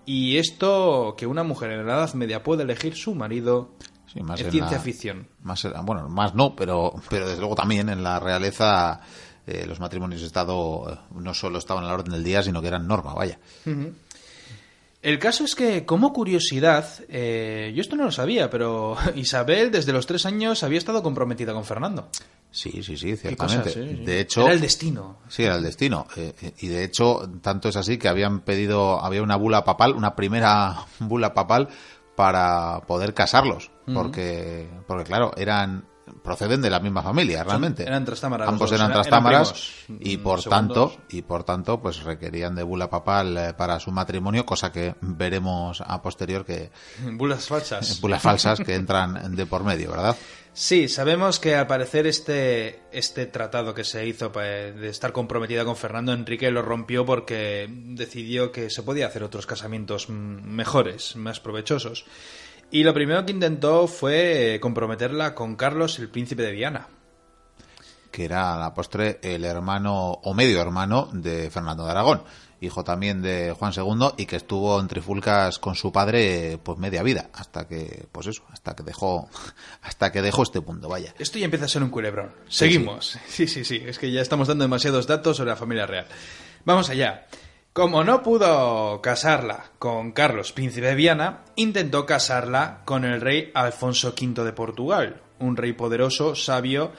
Y 0.07 0.39
esto, 0.39 1.15
que 1.17 1.27
una 1.27 1.43
mujer 1.43 1.71
en 1.73 1.87
la 1.87 1.95
Edad 1.95 2.15
Media 2.15 2.43
puede 2.43 2.63
elegir 2.63 2.97
su 2.97 3.15
marido, 3.15 3.75
Sí, 4.13 4.21
más 4.23 4.41
es 4.41 4.47
en 4.47 4.53
ciencia 4.53 4.77
la- 4.79 4.83
ficción. 4.83 5.29
Más, 5.43 5.67
bueno, 5.85 6.09
más 6.09 6.35
no, 6.35 6.57
pero, 6.57 6.95
pero 7.09 7.27
desde 7.29 7.41
luego 7.41 7.55
también 7.55 7.89
en 7.89 8.03
la 8.03 8.19
realeza 8.19 9.01
eh, 9.47 9.65
los 9.67 9.79
matrimonios 9.81 10.21
de 10.21 10.27
Estado 10.27 10.93
eh, 10.93 10.99
no 11.15 11.33
solo 11.35 11.59
estaban 11.59 11.85
a 11.85 11.89
la 11.89 11.95
orden 11.95 12.13
del 12.13 12.25
día, 12.25 12.43
sino 12.43 12.61
que 12.61 12.69
eran 12.69 12.87
norma, 12.87 13.15
vaya. 13.15 13.39
El 15.03 15.19
caso 15.19 15.45
es 15.45 15.55
que, 15.55 15.87
como 15.87 16.13
curiosidad, 16.13 16.87
eh, 17.09 17.73
yo 17.75 17.81
esto 17.81 17.97
no 17.97 18.05
lo 18.05 18.13
sabía, 18.13 18.51
pero 18.51 18.97
Isabel 19.17 19.71
desde 19.71 19.93
los 19.93 20.07
tres 20.07 20.27
años 20.27 20.63
había 20.63 20.77
estado 20.79 21.03
comprometida 21.03 21.55
con 21.55 21.65
Fernando. 21.65 22.09
Sí, 22.51 22.83
sí, 22.83 22.97
sí, 22.97 23.17
ciertamente. 23.17 23.73
De 23.81 24.21
hecho, 24.21 24.43
Era 24.43 24.53
el 24.53 24.61
destino. 24.61 25.19
Sí, 25.29 25.45
era 25.45 25.55
el 25.57 25.63
destino. 25.63 26.07
Eh, 26.17 26.35
y 26.59 26.67
de 26.67 26.85
hecho, 26.85 27.31
tanto 27.41 27.69
es 27.71 27.77
así 27.77 27.97
que 27.97 28.09
habían 28.09 28.41
pedido, 28.41 29.03
había 29.03 29.23
una 29.23 29.37
bula 29.37 29.65
papal, 29.65 29.95
una 29.95 30.15
primera 30.17 30.85
bula 30.99 31.33
papal 31.33 31.69
para 32.21 32.83
poder 32.87 33.15
casarlos. 33.15 33.71
Porque, 33.95 34.69
porque 34.87 35.05
claro, 35.05 35.31
eran 35.39 35.87
proceden 36.23 36.61
de 36.63 36.71
la 36.71 36.81
misma 36.81 37.03
familia, 37.03 37.45
realmente. 37.45 37.83
eran 37.85 38.05
trastámaras 38.05 38.49
Ambos 38.49 38.73
eran 38.73 38.93
trastámaras 38.93 39.53
primos, 39.87 40.07
y 40.07 40.17
mm, 40.19 40.23
por 40.23 40.41
segundos. 40.43 40.69
tanto, 40.93 41.03
y 41.11 41.23
por 41.23 41.45
tanto, 41.45 41.81
pues 41.81 42.03
requerían 42.03 42.55
de 42.55 42.63
bula 42.63 42.89
papal 42.91 43.37
eh, 43.37 43.55
para 43.55 43.79
su 43.81 43.91
matrimonio, 43.91 44.45
cosa 44.47 44.71
que 44.73 44.95
veremos 45.01 45.81
a 45.81 46.01
posterior 46.03 46.45
que 46.45 46.71
Bulas 47.13 47.47
falsas. 47.49 48.01
bulas 48.03 48.23
falsas 48.23 48.61
que 48.61 48.75
entran 48.75 49.35
de 49.37 49.47
por 49.47 49.65
medio, 49.65 49.91
¿verdad? 49.91 50.17
Sí, 50.53 50.89
sabemos 50.89 51.39
que 51.39 51.55
al 51.55 51.69
parecer 51.69 52.09
este, 52.09 52.81
este 52.91 53.27
tratado 53.27 53.73
que 53.73 53.85
se 53.85 54.05
hizo 54.07 54.33
pa- 54.33 54.43
de 54.43 54.89
estar 54.89 55.13
comprometida 55.13 55.65
con 55.65 55.77
Fernando 55.77 56.13
Enrique 56.13 56.51
lo 56.51 56.61
rompió 56.61 57.07
porque 57.07 57.69
decidió 57.71 58.51
que 58.51 58.69
se 58.69 58.83
podía 58.83 59.07
hacer 59.07 59.23
otros 59.23 59.47
casamientos 59.47 60.09
mm, 60.09 60.13
mejores, 60.13 61.15
más 61.15 61.39
provechosos. 61.39 62.05
Y 62.71 62.85
lo 62.85 62.95
primero 62.95 63.25
que 63.27 63.33
intentó 63.33 63.89
fue 63.89 64.55
eh, 64.55 64.61
comprometerla 64.61 65.35
con 65.35 65.57
Carlos, 65.57 65.99
el 65.99 66.09
príncipe 66.09 66.43
de 66.43 66.53
Viana. 66.53 66.87
que 68.11 68.25
era 68.25 68.55
a 68.55 68.59
la 68.59 68.75
postre 68.75 69.19
el 69.23 69.45
hermano 69.45 70.21
o 70.23 70.35
medio 70.35 70.61
hermano 70.61 71.09
de 71.13 71.51
Fernando 71.51 71.85
de 71.85 71.91
Aragón, 71.91 72.23
hijo 72.61 72.85
también 72.85 73.23
de 73.23 73.53
Juan 73.59 73.73
II 73.77 74.09
y 74.17 74.27
que 74.27 74.37
estuvo 74.37 74.79
en 74.81 74.89
trifulcas 74.89 75.59
con 75.59 75.75
su 75.75 75.93
padre 75.93 76.59
pues 76.63 76.79
media 76.79 77.03
vida, 77.03 77.31
hasta 77.33 77.67
que 77.67 78.07
pues 78.13 78.27
eso, 78.27 78.45
hasta 78.53 78.75
que 78.75 78.83
dejó 78.83 79.29
hasta 79.83 80.13
que 80.13 80.23
dejó 80.23 80.43
este 80.43 80.61
punto, 80.61 80.89
vaya. 80.89 81.15
Esto 81.19 81.39
ya 81.39 81.47
empieza 81.47 81.67
a 81.67 81.69
ser 81.69 81.83
un 81.83 81.91
culebrón. 81.91 82.33
Seguimos. 82.49 83.19
Sí, 83.29 83.47
sí, 83.47 83.65
sí. 83.65 83.83
Es 83.85 83.99
que 83.99 84.11
ya 84.11 84.21
estamos 84.21 84.49
dando 84.49 84.65
demasiados 84.65 85.07
datos 85.07 85.37
sobre 85.37 85.51
la 85.51 85.57
familia 85.57 85.87
real. 85.87 86.07
Vamos 86.65 86.91
allá. 86.91 87.27
Como 87.73 88.03
no 88.03 88.23
pudo 88.23 89.01
casarla 89.01 89.67
con 89.79 90.11
Carlos, 90.13 90.53
príncipe 90.53 90.89
de 90.89 90.95
Viana, 90.97 91.45
intentó 91.55 92.05
casarla 92.05 92.81
con 92.85 93.05
el 93.05 93.21
rey 93.21 93.53
Alfonso 93.55 94.13
V 94.21 94.43
de 94.45 94.53
Portugal, 94.53 95.21
un 95.39 95.57
rey 95.57 95.73
poderoso, 95.73 96.35
sabio. 96.35 96.91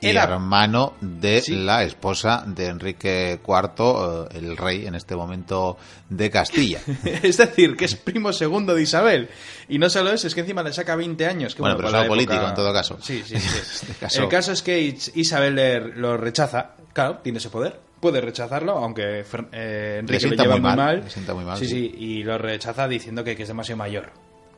Y 0.00 0.08
Era 0.08 0.24
hermano 0.24 0.94
de 1.00 1.40
Sí. 1.42 1.54
la 1.56 1.82
esposa 1.84 2.42
de 2.46 2.66
Enrique 2.66 3.40
IV, 3.46 4.28
eh, 4.32 4.38
el 4.38 4.56
rey 4.56 4.86
en 4.86 4.94
este 4.96 5.14
momento 5.16 5.76
de 6.08 6.30
Castilla. 6.30 6.80
es 7.04 7.36
decir, 7.36 7.76
que 7.76 7.84
es 7.84 7.94
primo 7.96 8.32
segundo 8.32 8.74
de 8.74 8.82
Isabel. 8.82 9.28
Y 9.68 9.78
no 9.78 9.88
solo 9.90 10.10
eso, 10.12 10.26
es 10.28 10.34
que 10.34 10.40
encima 10.40 10.62
le 10.62 10.72
saca 10.72 10.94
20 10.96 11.26
años. 11.26 11.54
Que, 11.54 11.62
Bueno, 11.62 11.76
pero 11.76 11.88
es 11.88 11.92
la 11.92 12.00
algo 12.02 12.14
época- 12.14 12.26
político 12.26 12.48
en 12.48 12.54
todo 12.54 12.72
caso. 12.72 12.98
Sí, 13.00 13.22
sí, 13.26 13.36
sí. 13.40 13.58
Este 13.60 13.94
caso- 13.94 14.22
El 14.22 14.28
caso 14.28 14.52
es 14.52 14.62
que 14.62 14.80
Is- 14.80 15.12
Isabel 15.16 15.92
lo 15.96 16.16
rechaza. 16.16 16.72
Claro, 16.92 17.18
tiene 17.22 17.38
ese 17.38 17.50
poder. 17.50 17.78
Puede 18.02 18.20
rechazarlo, 18.20 18.72
aunque 18.72 19.24
eh, 19.52 19.98
Enrique 20.00 20.14
le, 20.14 20.20
sienta 20.20 20.42
lleva 20.42 20.56
muy 20.56 20.62
muy 20.62 20.76
mal, 20.76 21.04
le 21.26 21.34
muy 21.34 21.44
mal, 21.44 21.56
sí, 21.56 21.66
sí. 21.66 21.70
sí, 21.70 21.94
y 21.96 22.24
lo 22.24 22.36
rechaza 22.36 22.88
diciendo 22.88 23.22
que, 23.22 23.36
que 23.36 23.42
es 23.42 23.48
demasiado 23.48 23.78
mayor. 23.78 24.10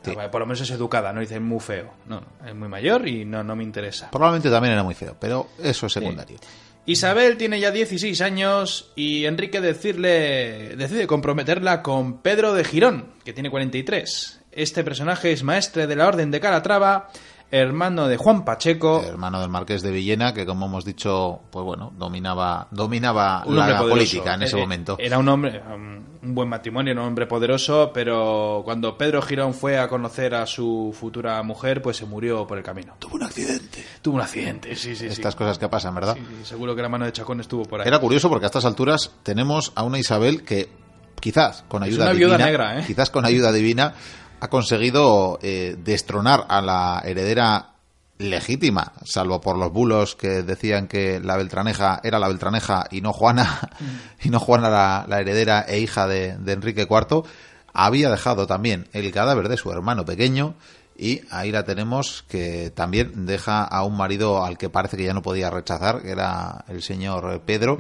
Sí. 0.03 0.13
Por 0.33 0.41
lo 0.41 0.47
menos 0.47 0.63
es 0.63 0.71
educada, 0.71 1.13
no 1.13 1.21
dice 1.21 1.39
muy 1.41 1.61
feo. 1.61 1.93
No, 2.07 2.23
es 2.47 2.55
muy 2.55 2.69
mayor 2.69 3.07
y 3.07 3.27
no, 3.27 3.45
no 3.45 3.55
me 3.55 3.63
interesa. 3.63 4.11
Probablemente 4.11 4.49
también 4.49 4.73
era 4.73 4.83
muy 4.83 4.95
feo, 4.95 5.15
pero 5.21 5.49
eso 5.63 5.87
es 5.87 5.93
secundario. 5.93 6.39
Isabel 6.87 7.37
tiene 7.37 7.61
ya 7.61 7.71
16 7.71 8.21
años 8.23 8.93
y 8.95 9.27
Enrique 9.27 9.61
decirle, 9.61 10.75
decide 10.77 11.07
comprometerla 11.07 11.83
con 11.83 12.23
Pedro 12.23 12.55
de 12.55 12.65
Girón, 12.65 13.13
que 13.25 13.35
tiene 13.35 13.51
43. 13.51 14.41
Este 14.53 14.85
personaje 14.85 15.33
es 15.33 15.43
maestre 15.43 15.87
de 15.87 15.97
la 15.97 16.07
Orden 16.07 16.31
de 16.31 16.41
Calatrava, 16.41 17.11
hermano 17.61 18.09
de 18.09 18.17
Juan 18.17 18.45
Pacheco, 18.45 19.03
hermano 19.07 19.41
del 19.41 19.49
marqués 19.49 19.83
de 19.83 19.91
Villena, 19.93 20.35
que 20.35 20.45
como 20.45 20.67
hemos 20.67 20.85
dicho, 20.85 21.41
pues 21.51 21.65
bueno, 21.65 21.93
dominaba, 21.97 22.67
dominaba 22.71 23.45
la 23.47 23.67
poderoso. 23.79 23.89
política 23.89 24.35
en 24.35 24.43
ese 24.43 24.57
Eh, 24.57 24.61
momento. 24.61 24.97
Era 24.99 25.19
un 25.19 25.29
hombre, 25.29 25.63
um, 25.73 26.03
un 26.23 26.35
buen 26.35 26.49
matrimonio, 26.49 26.93
un 26.93 26.99
hombre 26.99 27.27
poderoso, 27.27 27.91
pero 27.95 28.63
cuando 28.65 28.99
Pedro 28.99 29.23
Girón 29.23 29.55
fue 29.55 29.79
a 29.79 29.89
conocer 29.89 30.35
a 30.35 30.47
su 30.47 30.95
futura 30.99 31.43
mujer, 31.43 31.81
pues 31.81 31.97
se 31.97 32.07
murió 32.07 32.47
por 32.47 32.59
el 32.59 32.65
camino. 32.65 32.95
Tuvo 32.99 33.15
un 33.17 33.23
accidente. 33.23 33.85
Tuvo 34.03 34.17
un 34.17 34.23
accidente, 34.23 34.75
sí, 34.75 34.97
sí, 34.97 35.07
sí. 35.07 35.07
Estas 35.07 35.37
cosas 35.37 35.59
que 35.59 35.69
pasan, 35.69 35.95
¿verdad? 35.95 36.17
Sí, 36.17 36.27
seguro 36.45 36.75
que 36.75 36.83
la 36.83 36.89
mano 36.89 37.05
de 37.05 37.13
Chacón 37.13 37.41
estuvo 37.41 37.65
por 37.65 37.81
ahí. 37.81 37.87
Era 37.87 37.99
curioso 38.01 38.29
porque 38.29 38.47
a 38.47 38.49
estas 38.49 38.65
alturas 38.65 39.13
tenemos 39.23 39.73
a 39.77 39.83
una 39.85 39.99
Isabel 39.99 40.43
que 40.45 40.69
quizás 41.21 41.65
con 41.69 41.83
Es 41.85 41.91
ayuda 41.91 42.05
una 42.07 42.13
viuda 42.15 42.33
divina, 42.37 42.47
negra, 42.47 42.81
¿eh? 42.81 42.85
quizás 42.87 43.09
con 43.11 43.25
ayuda 43.25 43.51
divina 43.53 43.95
ha 44.45 44.49
conseguido 44.49 45.39
eh, 45.41 45.75
destronar 45.83 46.45
a 46.51 46.61
la 46.61 47.03
heredera 47.03 47.71
legítima, 48.19 48.93
salvo 49.03 49.41
por 49.41 49.57
los 49.57 49.73
bulos 49.73 50.17
que 50.17 50.43
decían 50.43 50.87
que 50.87 51.19
la 51.19 51.39
Beltraneja 51.39 52.01
era 52.05 52.19
la 52.19 52.29
Beltraneja 52.29 52.85
y 52.91 53.01
no 53.01 53.15
Juana, 53.15 53.71
y 54.23 54.29
no 54.29 54.39
Juana 54.39 54.69
la, 54.69 55.07
la 55.09 55.21
heredera 55.21 55.65
e 55.67 55.81
hija 55.81 56.07
de, 56.07 56.37
de 56.37 56.53
Enrique 56.53 56.87
IV, 56.91 57.23
había 57.73 58.11
dejado 58.11 58.47
también 58.47 58.87
el 58.93 59.11
cadáver 59.13 59.49
de 59.49 59.57
su 59.57 59.73
hermano 59.73 60.05
pequeño 60.05 60.57
y 60.95 61.23
ahí 61.31 61.51
la 61.51 61.65
tenemos 61.65 62.23
que 62.29 62.71
también 62.71 63.25
deja 63.25 63.65
a 63.65 63.83
un 63.85 63.97
marido 63.97 64.45
al 64.45 64.59
que 64.59 64.69
parece 64.69 64.99
que 64.99 65.05
ya 65.05 65.15
no 65.15 65.23
podía 65.23 65.49
rechazar, 65.49 66.03
que 66.03 66.11
era 66.11 66.67
el 66.69 66.83
señor 66.83 67.41
Pedro, 67.47 67.79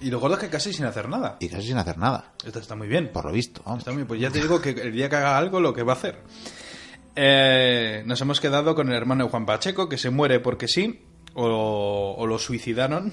Y 0.00 0.10
lo 0.10 0.20
gordo 0.20 0.34
es 0.36 0.40
que 0.42 0.48
casi 0.50 0.72
sin 0.72 0.84
hacer 0.84 1.08
nada. 1.08 1.36
y 1.40 1.48
casi 1.48 1.68
sin 1.68 1.78
hacer 1.78 1.96
nada, 1.98 2.32
Esto 2.44 2.58
está 2.58 2.74
muy 2.76 2.86
bien. 2.88 3.10
por 3.12 3.24
lo 3.24 3.32
visto. 3.32 3.62
vamos. 3.64 3.78
Está 3.80 3.90
muy 3.92 3.98
bien. 3.98 4.08
Pues 4.08 4.20
ya 4.20 4.30
te 4.30 4.40
digo 4.40 4.60
que 4.60 4.70
el 4.70 4.92
día 4.92 5.08
que 5.08 5.16
haga 5.16 5.38
algo, 5.38 5.60
lo 5.60 5.72
que 5.72 5.82
va 5.82 5.94
a 5.94 5.96
hacer. 5.96 6.18
Eh, 7.14 8.02
nos 8.06 8.20
hemos 8.20 8.40
quedado 8.40 8.74
con 8.74 8.88
el 8.88 8.94
hermano 8.94 9.24
de 9.24 9.30
Juan 9.30 9.46
Pacheco, 9.46 9.88
que 9.88 9.96
se 9.98 10.10
muere 10.10 10.40
porque 10.40 10.68
sí, 10.68 11.02
o, 11.34 12.14
o 12.18 12.26
lo 12.26 12.38
suicidaron. 12.38 13.12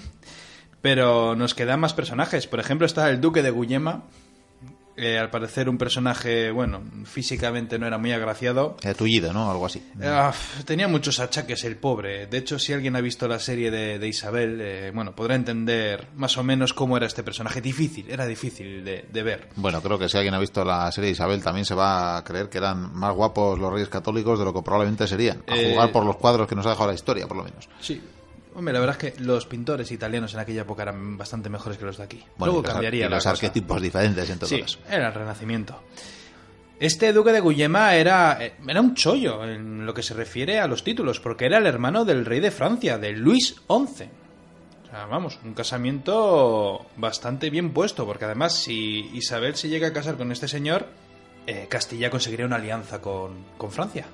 Pero 0.82 1.36
nos 1.36 1.54
quedan 1.56 1.80
más 1.80 1.94
personajes. 1.94 2.48
Por 2.48 2.60
ejemplo, 2.60 2.86
está 2.86 3.10
el 3.10 3.22
duque 3.22 3.42
de 3.42 3.52
Guyema. 3.52 4.04
Eh, 4.96 5.18
al 5.18 5.30
parecer 5.30 5.70
un 5.70 5.78
personaje, 5.78 6.52
bueno, 6.52 6.82
físicamente 7.06 7.80
no 7.80 7.88
era 7.88 7.98
muy 7.98 8.12
agraciado. 8.12 8.78
Era 8.82 8.94
tullido, 8.94 9.34
¿no? 9.34 9.50
Algo 9.52 9.66
así. 9.66 9.82
Ah, 10.04 10.34
tenía 10.66 10.88
muchos 10.88 11.20
achaques 11.20 11.64
el 11.64 11.78
pobre. 11.78 12.28
De 12.28 12.38
hecho, 12.38 12.60
si 12.60 12.74
alguien 12.74 12.96
ha 12.96 13.02
visto 13.02 13.28
la 13.28 13.40
serie 13.40 13.72
de, 13.72 14.00
de 14.00 14.08
Isabel, 14.08 14.60
eh, 14.62 14.92
bueno, 14.94 15.16
podrá 15.16 15.36
entender 15.36 16.08
más 16.16 16.38
o 16.38 16.44
menos 16.44 16.74
cómo 16.74 16.98
era 16.98 17.06
este 17.06 17.24
personaje. 17.24 17.62
Difícil, 17.62 18.10
era 18.10 18.26
difícil 18.26 18.84
de, 18.84 19.06
de 19.12 19.24
ver. 19.24 19.50
Bueno, 19.56 19.82
creo 19.82 19.98
que 19.98 20.10
si 20.10 20.18
alguien 20.18 20.34
ha 20.34 20.40
visto 20.40 20.64
la 20.66 20.92
serie 20.92 21.08
de 21.10 21.14
Isabel 21.14 21.42
también 21.44 21.66
se 21.66 21.76
va 21.76 22.18
a 22.18 22.24
creer 22.24 22.50
que 22.50 22.58
eran 22.58 22.94
más 22.96 23.14
guapos 23.16 23.58
los 23.60 23.72
reyes 23.72 23.90
católicos 23.90 24.38
de 24.40 24.46
lo 24.46 24.54
que 24.54 24.62
probablemente 24.62 25.08
serían. 25.08 25.44
A 25.48 25.56
Eh, 25.56 25.72
jugar 25.74 25.92
por 25.92 26.06
los 26.06 26.18
cuadros 26.18 26.48
que 26.48 26.56
nos 26.56 26.66
ha 26.66 26.70
dejado 26.72 26.90
la 26.90 26.96
historia, 26.96 27.28
por 27.28 27.38
lo 27.38 27.44
menos. 27.44 27.70
Sí. 27.80 28.02
Hombre, 28.56 28.74
la 28.74 28.80
verdad 28.80 28.98
es 29.04 29.14
que 29.14 29.20
los 29.24 29.46
pintores 29.46 29.92
italianos 29.92 30.34
en 30.34 30.40
aquella 30.40 30.62
época 30.62 30.84
eran 30.84 31.18
bastante 31.18 31.50
mejores 31.50 31.78
que 31.78 31.86
los 31.86 31.98
de 31.98 32.04
aquí. 32.04 32.24
Bueno, 32.38 32.54
Luego 32.54 32.60
y 32.60 32.64
los, 32.64 32.72
cambiaría 32.74 33.06
y 33.06 33.10
la 33.10 33.16
los 33.16 33.24
cosa. 33.24 33.32
arquetipos 33.32 33.82
diferentes 33.82 34.30
en 34.30 34.40
todo 34.40 34.50
Sí, 34.50 34.62
caso. 34.62 34.80
era 34.90 35.08
el 35.08 35.14
Renacimiento. 35.14 35.82
Este 36.80 37.14
duque 37.14 37.32
de 37.32 37.40
Guyema 37.40 37.96
era, 37.96 38.38
eh, 38.44 38.56
era 38.68 38.82
un 38.82 38.94
chollo 38.96 39.44
en 39.46 39.86
lo 39.86 39.94
que 39.94 40.04
se 40.04 40.14
refiere 40.14 40.60
a 40.60 40.68
los 40.68 40.84
títulos, 40.84 41.20
porque 41.20 41.46
era 41.46 41.58
el 41.58 41.66
hermano 41.68 42.04
del 42.06 42.26
rey 42.26 42.40
de 42.42 42.52
Francia, 42.52 42.98
de 42.98 43.12
Luis 43.14 43.56
XI. 43.68 44.06
O 44.92 45.10
vamos, 45.10 45.40
un 45.44 45.54
casamiento 45.54 46.86
bastante 46.98 47.50
bien 47.50 47.72
puesto, 47.72 48.06
porque 48.06 48.26
además 48.26 48.54
si 48.54 49.10
Isabel 49.14 49.56
se 49.56 49.70
llega 49.70 49.88
a 49.88 49.94
casar 49.94 50.18
con 50.18 50.32
este 50.32 50.48
señor, 50.48 50.88
eh, 51.48 51.68
Castilla 51.70 52.10
conseguiría 52.10 52.46
una 52.46 52.58
alianza 52.58 53.02
con, 53.02 53.32
con 53.58 53.72
Francia. 53.72 54.06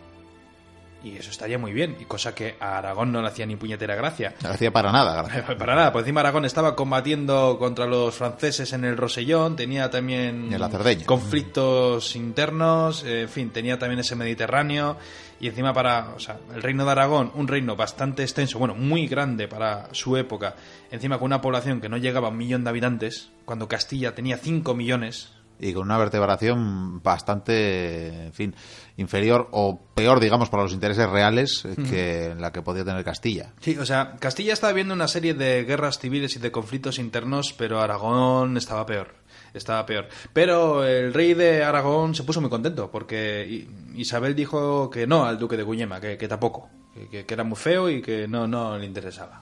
Y 1.03 1.15
eso 1.15 1.31
estaría 1.31 1.57
muy 1.57 1.71
bien, 1.71 1.95
y 1.99 2.05
cosa 2.05 2.35
que 2.35 2.55
a 2.59 2.77
Aragón 2.77 3.11
no 3.11 3.21
le 3.21 3.27
hacía 3.29 3.45
ni 3.45 3.55
puñetera 3.55 3.95
gracia. 3.95 4.35
No 4.41 4.49
le 4.49 4.55
hacía 4.55 4.71
para 4.71 4.91
nada 4.91 5.21
gracia. 5.23 5.45
para 5.57 5.75
nada, 5.75 5.91
por 5.93 6.01
encima 6.01 6.19
Aragón 6.19 6.45
estaba 6.45 6.75
combatiendo 6.75 7.57
contra 7.57 7.85
los 7.85 8.15
franceses 8.15 8.73
en 8.73 8.83
el 8.83 8.97
Rosellón, 8.97 9.55
tenía 9.55 9.89
también 9.89 10.51
en 10.51 10.59
la 10.59 10.69
Cerdeña. 10.69 11.05
conflictos 11.05 12.15
internos, 12.15 13.03
en 13.05 13.29
fin, 13.29 13.49
tenía 13.51 13.79
también 13.79 13.99
ese 13.99 14.15
Mediterráneo, 14.15 14.97
y 15.39 15.47
encima 15.47 15.73
para, 15.73 16.09
o 16.15 16.19
sea, 16.19 16.37
el 16.53 16.61
reino 16.61 16.83
de 16.83 16.91
Aragón, 16.91 17.31
un 17.33 17.47
reino 17.47 17.75
bastante 17.75 18.23
extenso, 18.23 18.59
bueno, 18.59 18.75
muy 18.75 19.07
grande 19.07 19.47
para 19.47 19.93
su 19.93 20.17
época, 20.17 20.55
encima 20.91 21.17
con 21.17 21.27
una 21.27 21.41
población 21.41 21.79
que 21.79 21.87
no 21.87 21.97
llegaba 21.97 22.27
a 22.27 22.31
un 22.31 22.37
millón 22.37 22.63
de 22.65 22.71
habitantes, 22.71 23.29
cuando 23.45 23.67
Castilla 23.67 24.13
tenía 24.13 24.37
5 24.37 24.75
millones, 24.75 25.31
y 25.59 25.73
con 25.73 25.83
una 25.83 25.97
vertebración 25.97 27.01
bastante, 27.03 28.25
en 28.25 28.33
fin, 28.33 28.55
inferior 28.97 29.49
o 29.51 29.81
peor, 29.93 30.19
digamos, 30.19 30.49
para 30.49 30.63
los 30.63 30.73
intereses 30.73 31.09
reales 31.09 31.63
que 31.89 32.33
la 32.37 32.51
que 32.51 32.61
podía 32.61 32.85
tener 32.85 33.03
Castilla. 33.03 33.53
Sí, 33.59 33.77
o 33.77 33.85
sea, 33.85 34.15
Castilla 34.19 34.53
estaba 34.53 34.73
viendo 34.73 34.93
una 34.93 35.07
serie 35.07 35.33
de 35.33 35.63
guerras 35.65 35.99
civiles 35.99 36.35
y 36.35 36.39
de 36.39 36.51
conflictos 36.51 36.99
internos, 36.99 37.53
pero 37.57 37.81
Aragón 37.81 38.57
estaba 38.57 38.85
peor. 38.85 39.15
Estaba 39.53 39.85
peor. 39.85 40.07
Pero 40.31 40.85
el 40.85 41.13
rey 41.13 41.33
de 41.33 41.63
Aragón 41.63 42.13
se 42.13 42.23
puso 42.23 42.39
muy 42.39 42.49
contento 42.49 42.91
porque 42.91 43.67
Isabel 43.95 44.35
dijo 44.35 44.89
que 44.89 45.07
no 45.07 45.25
al 45.25 45.39
duque 45.39 45.57
de 45.57 45.63
Guñema, 45.63 45.99
que, 45.99 46.27
tampoco, 46.27 46.69
que, 47.09 47.25
que, 47.25 47.33
era 47.33 47.43
muy 47.43 47.57
feo 47.57 47.89
y 47.89 48.01
que 48.01 48.27
no, 48.27 48.47
no 48.47 48.77
le 48.77 48.85
interesaba 48.85 49.41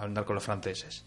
andar 0.00 0.24
con 0.24 0.34
los 0.34 0.44
franceses. 0.44 1.04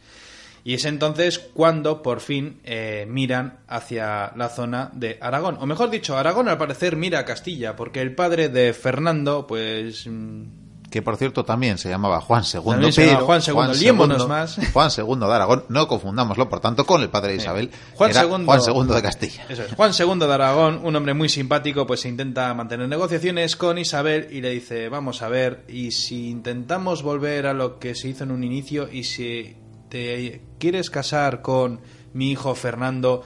Y 0.64 0.76
es 0.76 0.86
entonces 0.86 1.40
cuando 1.40 2.02
por 2.02 2.20
fin 2.20 2.60
eh, 2.64 3.06
miran 3.10 3.60
hacia 3.68 4.34
la 4.36 4.50
zona 4.50 4.92
de 4.94 5.18
Aragón. 5.22 5.58
O 5.60 5.66
mejor 5.66 5.90
dicho, 5.90 6.18
Aragón 6.18 6.50
al 6.50 6.58
parecer 6.58 6.96
mira 6.96 7.20
a 7.20 7.26
Castilla, 7.26 7.76
porque 7.76 8.02
el 8.02 8.16
padre 8.16 8.50
de 8.50 8.74
Fernando, 8.74 9.48
pues... 9.48 10.06
Mm, 10.08 10.62
que 10.92 11.02
por 11.02 11.16
cierto 11.16 11.46
también 11.46 11.78
se 11.78 11.90
llamaba 11.90 12.20
Juan 12.20 12.44
II, 12.44 12.60
Juan 12.60 12.84
II, 12.84 13.92
Juan 13.96 14.28
más. 14.28 14.60
Juan 14.74 14.92
II 14.96 15.16
de 15.16 15.34
Aragón, 15.34 15.64
no 15.70 15.88
confundámoslo 15.88 16.50
por 16.50 16.60
tanto 16.60 16.86
con 16.86 17.02
el 17.02 17.10
padre 17.10 17.32
de 17.32 17.38
Isabel, 17.38 17.72
Juan, 17.96 18.12
II, 18.12 18.46
Juan 18.46 18.60
II 18.68 18.94
de 18.94 19.02
Castilla. 19.02 19.46
Eso 19.48 19.64
es. 19.64 19.74
Juan 19.74 19.94
II 19.98 20.20
de 20.20 20.34
Aragón, 20.34 20.82
un 20.84 20.94
hombre 20.94 21.14
muy 21.14 21.30
simpático, 21.30 21.88
pues 21.88 22.02
se 22.02 22.10
intenta 22.10 22.54
mantener 22.54 22.90
negociaciones 22.90 23.56
con 23.56 23.78
Isabel 23.78 24.28
y 24.32 24.42
le 24.42 24.50
dice, 24.50 24.90
vamos 24.90 25.22
a 25.22 25.30
ver, 25.30 25.64
y 25.70 25.92
si 25.92 26.30
intentamos 26.30 27.04
volver 27.04 27.48
a 27.48 27.54
lo 27.54 27.80
que 27.80 27.96
se 27.96 28.10
hizo 28.10 28.26
en 28.26 28.32
un 28.32 28.44
inicio 28.44 28.90
y 28.92 29.06
si 29.06 29.56
te 29.92 30.42
quieres 30.58 30.90
casar 30.90 31.42
con 31.42 31.82
mi 32.14 32.32
hijo 32.32 32.56
Fernando, 32.56 33.24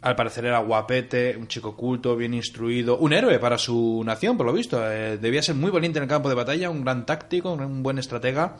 al 0.00 0.14
parecer 0.14 0.44
era 0.44 0.60
guapete, 0.60 1.36
un 1.36 1.48
chico 1.48 1.76
culto, 1.76 2.16
bien 2.16 2.34
instruido, 2.34 2.98
un 2.98 3.12
héroe 3.12 3.40
para 3.40 3.58
su 3.58 4.00
nación, 4.06 4.36
por 4.36 4.46
lo 4.46 4.52
visto. 4.52 4.80
Eh, 4.90 5.18
debía 5.18 5.42
ser 5.42 5.56
muy 5.56 5.72
valiente 5.72 5.98
en 5.98 6.04
el 6.04 6.08
campo 6.08 6.28
de 6.28 6.36
batalla, 6.36 6.70
un 6.70 6.84
gran 6.84 7.04
táctico, 7.04 7.52
un 7.52 7.82
buen 7.82 7.98
estratega. 7.98 8.58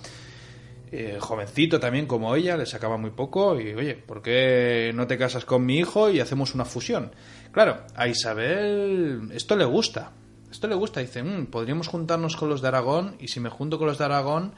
Eh, 0.91 1.19
jovencito 1.21 1.79
también 1.79 2.07
como 2.07 2.35
ella, 2.35 2.57
le 2.57 2.67
sacaba 2.67 2.97
muy 2.97 3.11
poco 3.11 3.61
y 3.61 3.73
oye, 3.75 3.95
¿por 3.95 4.21
qué 4.21 4.91
no 4.95 5.07
te 5.07 5.17
casas 5.17 5.45
con 5.45 5.65
mi 5.65 5.79
hijo 5.79 6.11
y 6.11 6.19
hacemos 6.19 6.57
una 6.57 6.65
fusión? 6.65 7.13
Claro, 7.53 7.83
a 7.95 8.09
Isabel 8.09 9.31
esto 9.33 9.55
le 9.55 9.67
gusta, 9.67 10.13
esto 10.51 10.67
le 10.67 10.75
gusta, 10.75 11.01
dice, 11.01 11.23
mm, 11.23 11.47
podríamos 11.47 11.87
juntarnos 11.87 12.37
con 12.37 12.49
los 12.49 12.63
de 12.63 12.69
Aragón 12.69 13.17
y 13.21 13.29
si 13.29 13.39
me 13.39 13.51
junto 13.51 13.79
con 13.79 13.87
los 13.87 13.99
de 13.99 14.07
Aragón 14.07 14.55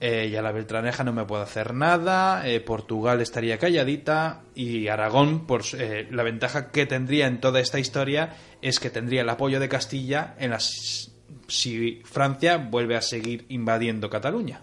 eh, 0.00 0.30
ya 0.30 0.42
la 0.42 0.52
Beltraneja 0.52 1.02
no 1.02 1.12
me 1.12 1.24
puede 1.24 1.42
hacer 1.42 1.74
nada, 1.74 2.48
eh, 2.48 2.60
Portugal 2.60 3.20
estaría 3.20 3.58
calladita 3.58 4.42
y 4.54 4.86
Aragón, 4.86 5.44
por 5.46 5.62
eh, 5.76 6.06
la 6.12 6.22
ventaja 6.22 6.70
que 6.70 6.86
tendría 6.86 7.26
en 7.26 7.40
toda 7.40 7.58
esta 7.58 7.80
historia 7.80 8.36
es 8.62 8.78
que 8.78 8.90
tendría 8.90 9.22
el 9.22 9.28
apoyo 9.28 9.58
de 9.58 9.68
Castilla 9.68 10.36
en 10.38 10.50
las 10.50 11.10
si 11.48 12.02
Francia 12.04 12.58
vuelve 12.58 12.94
a 12.94 13.02
seguir 13.02 13.46
invadiendo 13.48 14.08
Cataluña. 14.08 14.60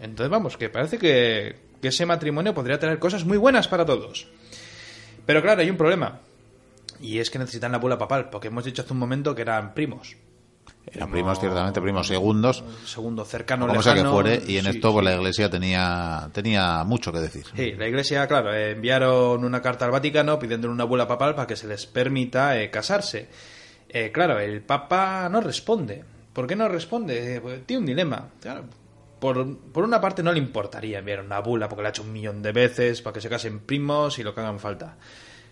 Entonces 0.00 0.30
vamos, 0.30 0.56
que 0.56 0.70
parece 0.70 0.96
que, 0.96 1.56
que 1.82 1.88
ese 1.88 2.06
matrimonio 2.06 2.54
podría 2.54 2.78
tener 2.78 2.98
cosas 2.98 3.24
muy 3.24 3.36
buenas 3.36 3.68
para 3.68 3.84
todos. 3.84 4.28
Pero 5.26 5.42
claro, 5.42 5.60
hay 5.60 5.68
un 5.68 5.76
problema. 5.76 6.20
Y 7.00 7.18
es 7.18 7.30
que 7.30 7.38
necesitan 7.38 7.72
la 7.72 7.78
bula 7.78 7.98
papal, 7.98 8.30
porque 8.30 8.48
hemos 8.48 8.64
dicho 8.64 8.82
hace 8.82 8.92
un 8.92 8.98
momento 8.98 9.34
que 9.34 9.42
eran 9.42 9.74
primos. 9.74 10.16
Eran 10.92 11.10
primos, 11.10 11.38
ciertamente, 11.40 11.80
primos 11.80 12.06
segundos. 12.06 12.64
Segundo 12.84 13.24
cercano, 13.24 13.66
como 13.66 13.82
sea 13.82 13.94
que 13.94 14.04
fuere, 14.04 14.42
y 14.46 14.58
en 14.58 14.66
esto 14.66 14.92
pues, 14.92 15.04
la 15.04 15.14
Iglesia 15.14 15.50
tenía, 15.50 16.28
tenía 16.32 16.84
mucho 16.84 17.12
que 17.12 17.20
decir. 17.20 17.44
Sí, 17.54 17.72
la 17.72 17.88
Iglesia, 17.88 18.26
claro, 18.26 18.52
eh, 18.52 18.72
enviaron 18.72 19.44
una 19.44 19.60
carta 19.62 19.84
al 19.84 19.90
Vaticano 19.90 20.38
pidiendo 20.38 20.70
una 20.70 20.84
bula 20.84 21.06
papal 21.06 21.34
para 21.34 21.46
que 21.46 21.56
se 21.56 21.66
les 21.66 21.86
permita 21.86 22.60
eh, 22.60 22.70
casarse. 22.70 23.28
Eh, 23.88 24.10
claro, 24.12 24.38
el 24.38 24.62
Papa 24.62 25.28
no 25.30 25.40
responde. 25.40 26.04
¿Por 26.32 26.46
qué 26.46 26.56
no 26.56 26.68
responde? 26.68 27.40
Pues, 27.40 27.66
tiene 27.66 27.80
un 27.80 27.86
dilema. 27.86 28.28
por, 29.18 29.58
por, 29.72 29.84
una 29.84 30.00
parte 30.00 30.22
no 30.22 30.32
le 30.32 30.38
importaría 30.38 30.98
enviar 30.98 31.20
una 31.20 31.40
bula 31.40 31.68
porque 31.68 31.82
la 31.82 31.88
ha 31.88 31.90
hecho 31.90 32.02
un 32.02 32.12
millón 32.12 32.42
de 32.42 32.52
veces 32.52 33.02
para 33.02 33.14
que 33.14 33.20
se 33.20 33.28
casen 33.28 33.60
primos 33.60 34.18
y 34.18 34.22
lo 34.22 34.34
que 34.34 34.40
hagan 34.40 34.60
falta. 34.60 34.96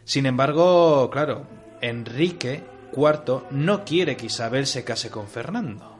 Sin 0.04 0.26
embargo, 0.26 1.10
claro, 1.10 1.46
Enrique 1.80 2.62
Cuarto 2.90 3.46
no 3.50 3.84
quiere 3.84 4.16
que 4.16 4.26
Isabel 4.26 4.66
se 4.66 4.84
case 4.84 5.10
con 5.10 5.28
Fernando, 5.28 5.96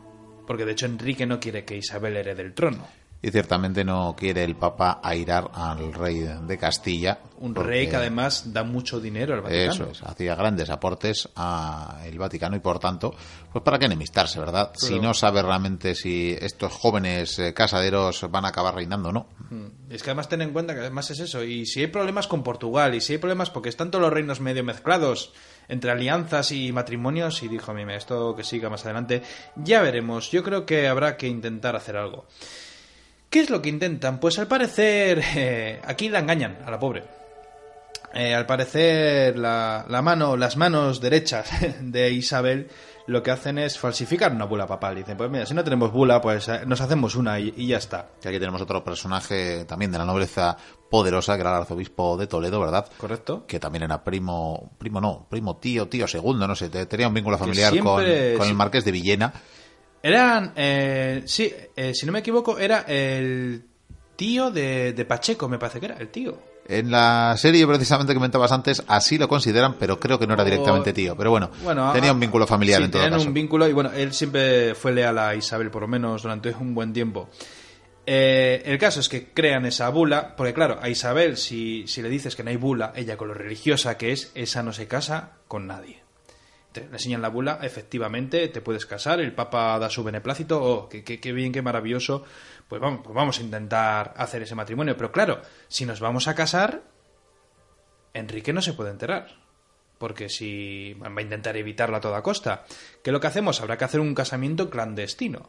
porque 0.46 0.64
de 0.64 0.72
hecho 0.72 0.86
Enrique 0.86 1.26
no 1.26 1.40
quiere 1.40 1.64
que 1.64 1.76
Isabel 1.76 2.16
herede 2.16 2.42
el 2.42 2.54
trono. 2.54 2.86
Y 3.26 3.32
ciertamente 3.32 3.82
no 3.82 4.14
quiere 4.16 4.44
el 4.44 4.54
Papa 4.54 5.00
airar 5.02 5.50
al 5.52 5.92
rey 5.92 6.20
de 6.20 6.58
Castilla. 6.58 7.18
Un 7.38 7.56
rey 7.56 7.88
que 7.88 7.96
además 7.96 8.52
da 8.52 8.62
mucho 8.62 9.00
dinero 9.00 9.34
al 9.34 9.40
Vaticano. 9.40 9.72
Eso 9.72 9.90
es, 9.90 10.02
hacía 10.04 10.36
grandes 10.36 10.70
aportes 10.70 11.28
al 11.34 12.16
Vaticano 12.16 12.54
y 12.54 12.60
por 12.60 12.78
tanto, 12.78 13.12
pues 13.52 13.64
para 13.64 13.80
qué 13.80 13.86
enemistarse, 13.86 14.38
¿verdad? 14.38 14.70
Si 14.76 15.00
no 15.00 15.12
sabe 15.12 15.42
realmente 15.42 15.96
si 15.96 16.38
estos 16.40 16.72
jóvenes 16.72 17.36
eh, 17.40 17.52
casaderos 17.52 18.30
van 18.30 18.44
a 18.44 18.48
acabar 18.50 18.76
reinando 18.76 19.08
o 19.08 19.12
no. 19.12 19.26
Mm. 19.50 19.90
Es 19.92 20.04
que 20.04 20.10
además 20.10 20.28
ten 20.28 20.42
en 20.42 20.52
cuenta 20.52 20.74
que 20.74 20.80
además 20.82 21.10
es 21.10 21.18
eso. 21.18 21.42
Y 21.42 21.66
si 21.66 21.80
hay 21.80 21.88
problemas 21.88 22.28
con 22.28 22.44
Portugal, 22.44 22.94
y 22.94 23.00
si 23.00 23.14
hay 23.14 23.18
problemas 23.18 23.50
porque 23.50 23.70
están 23.70 23.90
todos 23.90 24.02
los 24.02 24.12
reinos 24.12 24.38
medio 24.38 24.62
mezclados 24.62 25.32
entre 25.66 25.90
alianzas 25.90 26.52
y 26.52 26.70
matrimonios, 26.70 27.42
y 27.42 27.48
dijo 27.48 27.72
a 27.72 27.74
mí, 27.74 27.82
esto 27.92 28.36
que 28.36 28.44
siga 28.44 28.70
más 28.70 28.84
adelante, 28.84 29.22
ya 29.56 29.82
veremos. 29.82 30.30
Yo 30.30 30.44
creo 30.44 30.64
que 30.64 30.86
habrá 30.86 31.16
que 31.16 31.26
intentar 31.26 31.74
hacer 31.74 31.96
algo. 31.96 32.26
¿Qué 33.30 33.40
es 33.40 33.50
lo 33.50 33.60
que 33.60 33.68
intentan? 33.68 34.20
Pues 34.20 34.38
al 34.38 34.46
parecer 34.46 35.22
eh, 35.36 35.80
aquí 35.84 36.08
la 36.08 36.20
engañan 36.20 36.58
a 36.64 36.70
la 36.70 36.78
pobre. 36.78 37.04
Eh, 38.14 38.34
al 38.34 38.46
parecer 38.46 39.38
la, 39.38 39.84
mano, 40.02 40.36
las 40.36 40.56
manos 40.56 41.00
derechas 41.00 41.50
de 41.80 42.10
Isabel 42.12 42.68
lo 43.06 43.22
que 43.22 43.30
hacen 43.30 43.58
es 43.58 43.78
falsificar 43.78 44.32
una 44.32 44.46
bula 44.46 44.66
papal. 44.66 44.96
Dicen, 44.96 45.16
pues 45.16 45.30
mira, 45.30 45.46
si 45.46 45.54
no 45.54 45.62
tenemos 45.62 45.92
bula, 45.92 46.20
pues 46.20 46.48
eh, 46.48 46.62
nos 46.66 46.80
hacemos 46.80 47.14
una 47.14 47.38
y, 47.38 47.66
ya 47.66 47.76
está. 47.76 48.08
Y 48.24 48.28
aquí 48.28 48.38
tenemos 48.38 48.60
otro 48.60 48.82
personaje 48.82 49.64
también 49.64 49.92
de 49.92 49.98
la 49.98 50.04
nobleza 50.04 50.56
poderosa, 50.90 51.34
que 51.34 51.42
era 51.42 51.50
el 51.50 51.56
arzobispo 51.56 52.16
de 52.16 52.26
Toledo, 52.26 52.58
¿verdad? 52.58 52.88
Correcto. 52.96 53.44
Que 53.46 53.60
también 53.60 53.84
era 53.84 54.02
primo, 54.02 54.72
primo 54.78 55.00
no, 55.00 55.26
primo 55.28 55.58
tío, 55.58 55.88
tío 55.88 56.08
segundo, 56.08 56.48
no 56.48 56.56
sé, 56.56 56.68
tenía 56.68 57.06
un 57.06 57.14
vínculo 57.14 57.38
familiar 57.38 57.78
con, 57.78 58.02
con 58.02 58.48
el 58.48 58.54
marqués 58.54 58.84
de 58.84 58.92
Villena. 58.92 59.32
Eran, 60.06 60.52
eh, 60.54 61.22
sí, 61.24 61.52
eh, 61.74 61.92
si 61.92 62.06
no 62.06 62.12
me 62.12 62.20
equivoco, 62.20 62.60
era 62.60 62.82
el 62.82 63.60
tío 64.14 64.52
de, 64.52 65.04
Pacheco, 65.08 65.48
me 65.48 65.58
parece 65.58 65.80
que 65.80 65.86
era, 65.86 65.96
el 65.96 66.10
tío. 66.10 66.38
En 66.68 66.92
la 66.92 67.34
serie 67.36 67.66
precisamente 67.66 68.12
que 68.12 68.14
comentabas 68.14 68.52
antes, 68.52 68.84
así 68.86 69.18
lo 69.18 69.26
consideran, 69.26 69.74
pero 69.74 69.98
creo 69.98 70.16
que 70.16 70.28
no 70.28 70.34
era 70.34 70.44
directamente 70.44 70.92
tío. 70.92 71.16
Pero 71.16 71.30
bueno, 71.32 71.50
tenía 71.92 72.12
un 72.12 72.20
vínculo 72.20 72.46
familiar 72.46 72.82
en 72.82 72.92
todo 72.92 73.02
caso. 73.02 73.26
un 73.26 73.34
vínculo 73.34 73.66
y 73.66 73.72
bueno, 73.72 73.90
él 73.90 74.12
siempre 74.12 74.76
fue 74.76 74.92
leal 74.92 75.18
a 75.18 75.34
Isabel, 75.34 75.72
por 75.72 75.82
lo 75.82 75.88
menos 75.88 76.22
durante 76.22 76.54
un 76.54 76.72
buen 76.72 76.92
tiempo. 76.92 77.28
Eh, 78.06 78.62
el 78.64 78.78
caso 78.78 79.00
es 79.00 79.08
que 79.08 79.32
crean 79.32 79.66
esa 79.66 79.88
bula, 79.88 80.36
porque 80.36 80.54
claro, 80.54 80.78
a 80.80 80.88
Isabel, 80.88 81.36
si, 81.36 81.88
si 81.88 82.00
le 82.00 82.08
dices 82.08 82.36
que 82.36 82.44
no 82.44 82.50
hay 82.50 82.56
bula, 82.56 82.92
ella 82.94 83.16
con 83.16 83.26
lo 83.26 83.34
religiosa 83.34 83.98
que 83.98 84.12
es, 84.12 84.30
esa 84.36 84.62
no 84.62 84.72
se 84.72 84.86
casa 84.86 85.32
con 85.48 85.66
nadie 85.66 86.05
le 86.82 86.92
enseñan 86.92 87.22
la 87.22 87.28
bula, 87.28 87.58
efectivamente, 87.62 88.48
te 88.48 88.60
puedes 88.60 88.86
casar, 88.86 89.20
el 89.20 89.32
Papa 89.32 89.78
da 89.78 89.90
su 89.90 90.04
beneplácito, 90.04 90.62
oh, 90.62 90.88
qué, 90.88 91.32
bien, 91.32 91.52
qué 91.52 91.62
maravilloso, 91.62 92.24
pues 92.68 92.80
vamos, 92.80 93.00
pues 93.04 93.14
vamos 93.14 93.38
a 93.38 93.42
intentar 93.42 94.14
hacer 94.16 94.42
ese 94.42 94.54
matrimonio. 94.54 94.96
Pero 94.96 95.12
claro, 95.12 95.42
si 95.68 95.86
nos 95.86 96.00
vamos 96.00 96.28
a 96.28 96.34
casar, 96.34 96.82
Enrique 98.14 98.52
no 98.52 98.62
se 98.62 98.72
puede 98.72 98.90
enterar. 98.90 99.44
Porque 99.98 100.28
si 100.28 100.92
va 100.94 101.08
a 101.08 101.22
intentar 101.22 101.56
evitarlo 101.56 101.96
a 101.96 102.00
toda 102.00 102.22
costa. 102.22 102.66
¿Qué 103.02 103.08
es 103.08 103.12
lo 103.12 103.20
que 103.20 103.28
hacemos? 103.28 103.62
Habrá 103.62 103.78
que 103.78 103.86
hacer 103.86 104.00
un 104.00 104.14
casamiento 104.14 104.68
clandestino. 104.68 105.48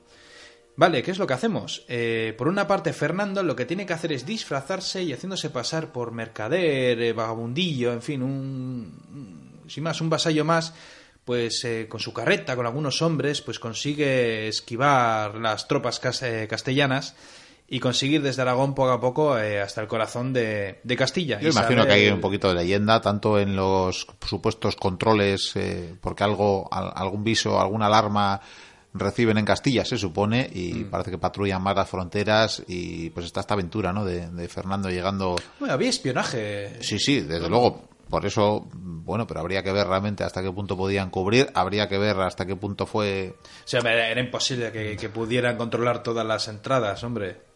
Vale, 0.78 1.02
¿qué 1.02 1.10
es 1.10 1.18
lo 1.18 1.26
que 1.26 1.34
hacemos? 1.34 1.86
Eh, 1.90 2.36
por 2.38 2.48
una 2.48 2.68
parte, 2.68 2.94
Fernando 2.94 3.42
lo 3.42 3.56
que 3.56 3.66
tiene 3.66 3.88
que 3.88 3.94
hacer 3.94 4.12
es 4.12 4.28
disfrazarse 4.28 5.02
y 5.02 5.12
haciéndose 5.12 5.50
pasar 5.50 5.92
por 5.92 6.12
mercader, 6.12 7.02
eh, 7.02 7.14
vagabundillo, 7.14 7.92
en 7.92 8.04
fin, 8.04 8.22
un, 8.22 9.64
sin 9.68 9.84
más, 9.84 10.00
un 10.02 10.12
vasallo 10.12 10.46
más 10.46 10.76
pues 11.28 11.66
eh, 11.66 11.88
con 11.90 12.00
su 12.00 12.14
carreta, 12.14 12.56
con 12.56 12.66
algunos 12.66 13.02
hombres, 13.02 13.42
pues 13.42 13.60
consigue 13.60 14.48
esquivar 14.48 15.36
las 15.36 15.68
tropas 15.68 16.00
castellanas 16.00 17.16
y 17.68 17.82
conseguir 17.82 18.22
desde 18.22 18.44
Aragón 18.44 18.74
poco 18.74 18.92
a 18.92 19.02
poco 19.02 19.38
eh, 19.38 19.60
hasta 19.60 19.82
el 19.82 19.90
corazón 19.90 20.32
de, 20.32 20.80
de 20.82 20.96
Castilla. 20.96 21.38
Yo 21.42 21.50
imagino 21.50 21.86
que 21.86 21.92
hay 21.92 22.08
un 22.08 22.22
poquito 22.22 22.48
de 22.48 22.56
leyenda, 22.56 23.02
tanto 23.02 23.38
en 23.38 23.58
los 23.58 24.08
supuestos 24.26 24.78
controles, 24.78 25.52
eh, 25.56 25.96
porque 26.00 26.24
algo, 26.24 26.70
algún 26.72 27.26
viso, 27.26 27.60
alguna 27.60 27.88
alarma 27.88 28.40
reciben 28.94 29.38
en 29.38 29.44
Castilla, 29.44 29.84
se 29.84 29.98
supone, 29.98 30.50
y 30.54 30.76
mm. 30.76 30.90
parece 30.90 31.12
que 31.12 31.18
patrullan 31.18 31.62
más 31.62 31.76
las 31.76 31.90
fronteras 31.90 32.64
y 32.70 33.10
pues 33.10 33.26
está 33.26 33.42
esta 33.42 33.54
aventura, 33.54 33.92
¿no? 33.92 34.06
De, 34.06 34.30
de 34.30 34.48
Fernando 34.48 34.90
llegando... 34.90 35.36
Bueno, 35.60 35.74
había 35.74 35.90
espionaje. 35.90 36.82
Sí, 36.82 36.98
sí, 36.98 37.20
desde 37.20 37.50
luego. 37.50 37.97
Por 38.10 38.26
eso, 38.26 38.68
bueno, 38.74 39.28
pero 39.28 39.42
habría 39.42 39.64
que 39.64 39.72
ver 39.72 39.88
realmente 39.88 40.24
hasta 40.24 40.42
qué 40.42 40.52
punto 40.52 40.78
podían 40.78 41.10
cubrir, 41.10 41.50
habría 41.54 41.88
que 41.88 41.98
ver 41.98 42.20
hasta 42.20 42.46
qué 42.46 42.56
punto 42.56 42.86
fue... 42.86 43.36
O 43.42 43.68
sea, 43.68 43.80
era 43.82 44.20
imposible 44.20 44.72
que 44.72 45.10
pudieran 45.10 45.58
controlar 45.58 46.04
todas 46.04 46.26
las 46.26 46.48
entradas, 46.48 47.04
hombre 47.04 47.48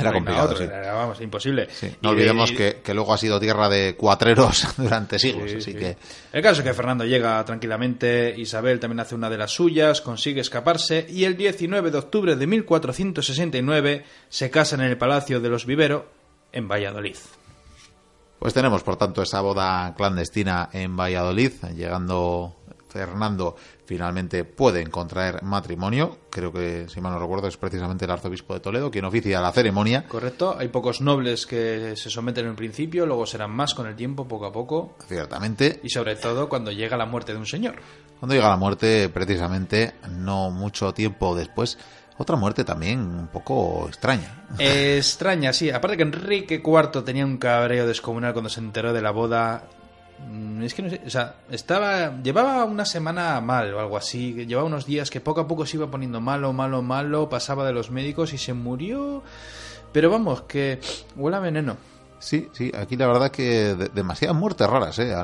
era 0.00 0.12
complicado, 0.12 0.54
vamos, 0.94 1.20
imposible. 1.20 1.68
No 2.00 2.10
olvidemos 2.10 2.50
que, 2.52 2.82
luego 2.94 3.12
ha 3.12 3.18
sido 3.18 3.38
tierra 3.38 3.68
de 3.68 3.94
cuatreros 3.96 4.66
durante 4.76 5.18
siglos, 5.18 5.52
así 5.56 5.74
que... 5.74 5.96
El 6.32 6.42
caso 6.42 6.60
es 6.60 6.66
que 6.66 6.74
Fernando 6.74 7.04
llega 7.04 7.44
tranquilamente, 7.44 8.34
Isabel 8.36 8.80
también 8.80 9.00
hace 9.00 9.14
una 9.14 9.30
de 9.30 9.38
las 9.38 9.52
suyas, 9.52 10.00
consigue 10.00 10.40
escaparse 10.40 11.06
y 11.08 11.24
el 11.24 11.36
19 11.36 11.90
de 11.90 11.98
octubre 11.98 12.36
de 12.36 12.46
1469 12.46 14.04
se 14.28 14.50
casan 14.50 14.80
en 14.80 14.88
el 14.88 14.98
Palacio 14.98 15.40
de 15.40 15.48
los 15.48 15.66
Vivero 15.66 16.08
en 16.52 16.68
Valladolid. 16.68 17.16
Pues 18.44 18.52
tenemos, 18.52 18.82
por 18.82 18.98
tanto, 18.98 19.22
esa 19.22 19.40
boda 19.40 19.94
clandestina 19.96 20.68
en 20.70 20.94
Valladolid, 20.94 21.50
llegando 21.74 22.56
Fernando 22.90 23.56
finalmente 23.86 24.44
puede 24.44 24.86
contraer 24.90 25.42
matrimonio. 25.42 26.18
Creo 26.28 26.52
que, 26.52 26.86
si 26.90 27.00
mal 27.00 27.14
no 27.14 27.18
recuerdo, 27.18 27.48
es 27.48 27.56
precisamente 27.56 28.04
el 28.04 28.10
arzobispo 28.10 28.52
de 28.52 28.60
Toledo 28.60 28.90
quien 28.90 29.06
oficia 29.06 29.40
la 29.40 29.50
ceremonia. 29.50 30.06
Correcto. 30.06 30.56
Hay 30.58 30.68
pocos 30.68 31.00
nobles 31.00 31.46
que 31.46 31.96
se 31.96 32.10
someten 32.10 32.44
en 32.44 32.50
el 32.50 32.56
principio, 32.56 33.06
luego 33.06 33.24
serán 33.24 33.50
más 33.50 33.72
con 33.72 33.86
el 33.86 33.96
tiempo, 33.96 34.28
poco 34.28 34.44
a 34.44 34.52
poco. 34.52 34.94
Ciertamente. 35.08 35.80
Y 35.82 35.88
sobre 35.88 36.14
todo 36.16 36.46
cuando 36.46 36.70
llega 36.70 36.98
la 36.98 37.06
muerte 37.06 37.32
de 37.32 37.38
un 37.38 37.46
señor. 37.46 37.76
Cuando 38.20 38.34
llega 38.34 38.50
la 38.50 38.58
muerte, 38.58 39.08
precisamente, 39.08 39.94
no 40.18 40.50
mucho 40.50 40.92
tiempo 40.92 41.34
después, 41.34 41.78
otra 42.18 42.36
muerte 42.36 42.64
también 42.64 43.00
un 43.00 43.28
poco 43.28 43.86
extraña. 43.88 44.44
extraña, 44.58 45.52
sí. 45.52 45.70
Aparte 45.70 45.96
que 45.96 46.02
Enrique 46.02 46.62
IV 46.64 47.02
tenía 47.04 47.24
un 47.24 47.38
cabreo 47.38 47.86
descomunal 47.86 48.32
cuando 48.32 48.48
se 48.48 48.60
enteró 48.60 48.92
de 48.92 49.02
la 49.02 49.10
boda 49.10 49.64
Mm, 50.18 50.62
es 50.62 50.74
que 50.74 50.82
no 50.82 50.90
sé, 50.90 51.00
o 51.06 51.10
sea, 51.10 51.36
estaba, 51.50 52.22
llevaba 52.22 52.64
una 52.64 52.84
semana 52.84 53.40
mal 53.40 53.74
o 53.74 53.80
algo 53.80 53.96
así, 53.96 54.46
llevaba 54.46 54.66
unos 54.66 54.86
días 54.86 55.10
que 55.10 55.20
poco 55.20 55.40
a 55.40 55.48
poco 55.48 55.66
se 55.66 55.76
iba 55.76 55.90
poniendo 55.90 56.20
malo, 56.20 56.52
malo, 56.52 56.82
malo, 56.82 57.28
pasaba 57.28 57.66
de 57.66 57.72
los 57.72 57.90
médicos 57.90 58.32
y 58.32 58.38
se 58.38 58.52
murió. 58.54 59.22
Pero 59.92 60.10
vamos, 60.10 60.42
que 60.42 60.80
huele 61.16 61.36
a 61.36 61.40
veneno. 61.40 61.76
Sí, 62.24 62.48
sí, 62.52 62.72
aquí 62.74 62.96
la 62.96 63.06
verdad 63.06 63.30
que 63.30 63.74
demasiadas 63.92 64.34
muertes 64.34 64.66
raras, 64.66 64.98
¿eh? 64.98 65.14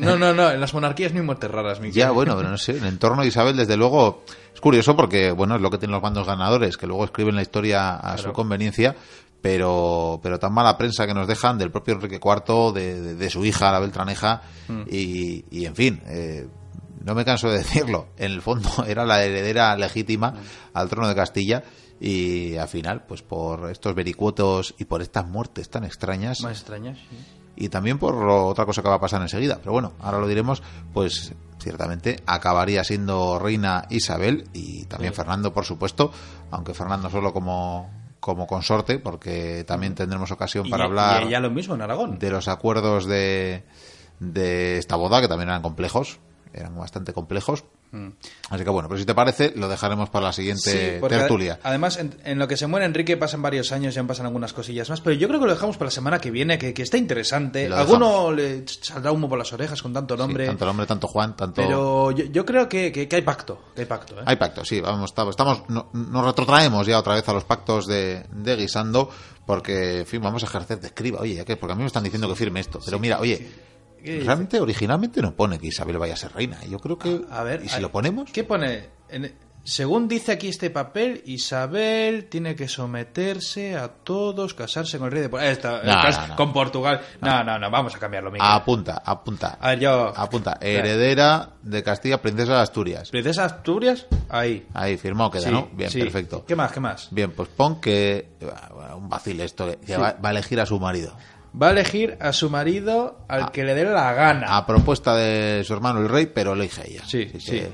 No, 0.00 0.16
no, 0.16 0.32
no, 0.32 0.50
en 0.50 0.58
las 0.58 0.72
monarquías 0.72 1.12
no 1.12 1.20
hay 1.20 1.26
muertes 1.26 1.50
raras, 1.50 1.78
Miguel. 1.78 1.92
Ya, 1.94 2.10
bueno, 2.10 2.34
pero 2.38 2.48
no 2.48 2.56
sé, 2.56 2.72
en 2.78 2.84
el 2.84 2.88
entorno 2.94 3.20
de 3.20 3.28
Isabel, 3.28 3.54
desde 3.54 3.76
luego, 3.76 4.24
es 4.54 4.58
curioso 4.62 4.96
porque, 4.96 5.30
bueno, 5.30 5.56
es 5.56 5.60
lo 5.60 5.70
que 5.70 5.76
tienen 5.76 5.92
los 5.92 6.00
bandos 6.00 6.26
ganadores, 6.26 6.78
que 6.78 6.86
luego 6.86 7.04
escriben 7.04 7.36
la 7.36 7.42
historia 7.42 7.96
a 7.96 8.16
su 8.16 8.32
conveniencia, 8.32 8.96
pero, 9.42 10.18
pero 10.22 10.38
tan 10.38 10.54
mala 10.54 10.78
prensa 10.78 11.06
que 11.06 11.12
nos 11.12 11.28
dejan 11.28 11.58
del 11.58 11.70
propio 11.70 11.92
Enrique 11.92 12.18
IV, 12.18 12.72
de, 12.72 13.30
su 13.30 13.44
hija, 13.44 13.70
la 13.70 13.80
Beltraneja, 13.80 14.40
mm. 14.68 14.82
y, 14.90 15.66
en 15.66 15.76
fin, 15.76 16.00
eh, 16.06 16.48
no 17.04 17.14
me 17.14 17.26
canso 17.26 17.50
de 17.50 17.58
decirlo, 17.58 18.06
en 18.16 18.32
el 18.32 18.40
fondo 18.40 18.70
era 18.86 19.04
la 19.04 19.22
heredera 19.22 19.76
legítima 19.76 20.30
mm. 20.30 20.36
al 20.72 20.88
trono 20.88 21.08
de 21.08 21.14
Castilla 21.14 21.62
y 22.00 22.56
al 22.56 22.68
final, 22.68 23.04
pues 23.06 23.22
por 23.22 23.70
estos 23.70 23.94
vericuotos 23.94 24.74
y 24.78 24.84
por 24.84 25.02
estas 25.02 25.26
muertes 25.26 25.70
tan 25.70 25.84
extrañas. 25.84 26.40
Más 26.42 26.58
extrañas, 26.58 26.98
Y 27.56 27.68
también 27.68 27.98
por 27.98 28.14
otra 28.28 28.66
cosa 28.66 28.82
que 28.82 28.88
va 28.88 28.96
a 28.96 29.00
pasar 29.00 29.22
enseguida. 29.22 29.58
Pero 29.58 29.72
bueno, 29.72 29.92
ahora 30.00 30.18
lo 30.18 30.28
diremos, 30.28 30.62
pues 30.92 31.34
ciertamente 31.58 32.22
acabaría 32.26 32.84
siendo 32.84 33.38
reina 33.38 33.86
Isabel 33.88 34.48
y 34.52 34.84
también 34.84 35.14
Fernando, 35.14 35.54
por 35.54 35.64
supuesto, 35.64 36.10
aunque 36.50 36.74
Fernando 36.74 37.08
solo 37.10 37.32
como 37.32 37.90
como 38.20 38.48
consorte, 38.48 38.98
porque 38.98 39.62
también 39.68 39.94
tendremos 39.94 40.32
ocasión 40.32 40.68
para 40.68 40.86
hablar. 40.86 41.28
ya 41.28 41.38
lo 41.38 41.48
mismo 41.48 41.76
en 41.76 41.82
Aragón. 41.82 42.18
De 42.18 42.30
los 42.30 42.48
acuerdos 42.48 43.06
de, 43.06 43.62
de 44.18 44.78
esta 44.78 44.96
boda, 44.96 45.20
que 45.20 45.28
también 45.28 45.48
eran 45.48 45.62
complejos, 45.62 46.18
eran 46.52 46.76
bastante 46.76 47.12
complejos. 47.12 47.64
Mm. 47.92 48.08
Así 48.50 48.64
que 48.64 48.70
bueno, 48.70 48.88
pero 48.88 48.98
si 48.98 49.06
te 49.06 49.14
parece, 49.14 49.52
lo 49.56 49.68
dejaremos 49.68 50.10
para 50.10 50.26
la 50.26 50.32
siguiente 50.32 51.00
tertulia. 51.08 51.58
Además, 51.62 51.98
en, 51.98 52.38
lo 52.38 52.48
que 52.48 52.56
se 52.56 52.66
muere 52.66 52.86
Enrique 52.86 53.16
pasan 53.16 53.42
varios 53.42 53.72
años, 53.72 53.94
ya 53.94 54.02
pasan 54.04 54.26
algunas 54.26 54.52
cosillas 54.52 54.88
más, 54.90 55.00
pero 55.00 55.16
yo 55.16 55.28
creo 55.28 55.40
que 55.40 55.46
lo 55.46 55.52
dejamos 55.52 55.76
para 55.76 55.86
la 55.86 55.92
semana 55.92 56.18
que 56.18 56.30
viene, 56.30 56.58
que, 56.58 56.74
está 56.82 56.96
interesante. 56.98 57.66
Alguno 57.72 58.32
le 58.32 58.64
saldrá 58.66 59.12
humo 59.12 59.28
por 59.28 59.38
las 59.38 59.52
orejas 59.52 59.82
con 59.82 59.92
tanto 59.92 60.16
nombre. 60.16 60.46
tanto 60.46 60.66
nombre, 60.66 60.86
tanto 60.86 61.08
Juan, 61.08 61.36
tanto. 61.36 61.62
Pero 61.62 62.10
yo, 62.10 62.44
creo 62.44 62.68
que, 62.68 63.08
hay 63.10 63.22
pacto. 63.22 63.60
hay 63.76 63.86
pacto, 63.86 64.18
¿eh? 64.20 64.24
Hay 64.26 64.36
pacto, 64.36 64.64
sí. 64.64 64.80
Vamos, 64.80 65.12
estamos, 65.30 65.62
nos 65.68 66.24
retrotraemos 66.24 66.86
ya 66.86 66.98
otra 66.98 67.14
vez 67.14 67.28
a 67.28 67.32
los 67.32 67.44
pactos 67.44 67.86
de, 67.86 68.24
de 68.30 68.56
Guisando, 68.56 69.10
porque, 69.46 70.00
en 70.00 70.06
fin, 70.06 70.20
vamos 70.20 70.42
a 70.42 70.46
ejercer 70.46 70.80
de 70.80 70.88
escriba. 70.88 71.20
Oye, 71.20 71.44
porque 71.56 71.72
a 71.72 71.76
mí 71.76 71.82
me 71.82 71.86
están 71.86 72.04
diciendo 72.04 72.28
que 72.28 72.34
firme 72.34 72.60
esto. 72.60 72.80
Pero 72.84 72.98
mira, 72.98 73.20
oye 73.20 73.75
Realmente, 74.06 74.60
originalmente 74.60 75.20
no 75.20 75.34
pone 75.34 75.58
que 75.58 75.68
Isabel 75.68 75.98
vaya 75.98 76.14
a 76.14 76.16
ser 76.16 76.32
reina. 76.32 76.62
Yo 76.64 76.78
creo 76.78 76.98
que. 76.98 77.22
A, 77.30 77.42
ver. 77.42 77.64
¿Y 77.64 77.68
si 77.68 77.80
lo 77.80 77.90
ponemos? 77.90 78.30
¿Qué 78.32 78.44
pone? 78.44 78.96
según 79.66 80.06
dice 80.06 80.30
aquí 80.30 80.46
este 80.46 80.70
papel, 80.70 81.22
Isabel 81.26 82.26
tiene 82.26 82.54
que 82.54 82.68
someterse 82.68 83.76
a 83.76 83.88
todos, 83.88 84.54
casarse 84.54 84.96
con 84.96 85.06
el 85.06 85.12
rey 85.12 85.22
de 85.22 85.28
Portugal. 85.28 86.34
Con 86.36 86.52
Portugal. 86.52 87.00
No, 87.20 87.42
no, 87.42 87.58
no, 87.58 87.68
vamos 87.68 87.96
a 87.96 87.98
cambiarlo. 87.98 88.32
Apunta, 88.38 89.02
apunta. 89.04 89.58
A 89.60 89.70
ver, 89.70 89.80
yo. 89.80 90.12
Apunta. 90.16 90.58
Heredera 90.60 91.50
de 91.62 91.82
Castilla, 91.82 92.22
princesa 92.22 92.54
de 92.54 92.60
Asturias. 92.60 93.10
¿Princesa 93.10 93.40
de 93.42 93.46
Asturias? 93.46 94.06
Ahí. 94.28 94.68
Ahí, 94.72 94.96
firmado 94.96 95.32
queda, 95.32 95.50
¿no? 95.50 95.68
Bien, 95.72 95.90
perfecto. 95.92 96.44
¿Qué 96.46 96.54
más, 96.54 96.70
qué 96.70 96.78
más? 96.78 97.08
Bien, 97.10 97.32
pues 97.32 97.48
pon 97.48 97.80
que. 97.80 98.36
Un 98.96 99.08
vacile 99.08 99.44
esto, 99.44 99.68
que 99.84 99.96
va 99.96 100.16
a 100.22 100.30
elegir 100.30 100.60
a 100.60 100.66
su 100.66 100.78
marido 100.78 101.12
va 101.60 101.68
a 101.68 101.70
elegir 101.70 102.16
a 102.20 102.32
su 102.32 102.50
marido 102.50 103.18
al 103.28 103.44
ah. 103.44 103.50
que 103.52 103.64
le 103.64 103.74
dé 103.74 103.84
la 103.84 104.12
gana. 104.12 104.56
A 104.56 104.66
propuesta 104.66 105.14
de 105.14 105.62
su 105.64 105.72
hermano 105.72 106.00
el 106.00 106.08
rey, 106.08 106.26
pero 106.26 106.52
elige 106.52 106.90
ella. 106.90 107.02
Sí, 107.06 107.30
sí. 107.38 107.66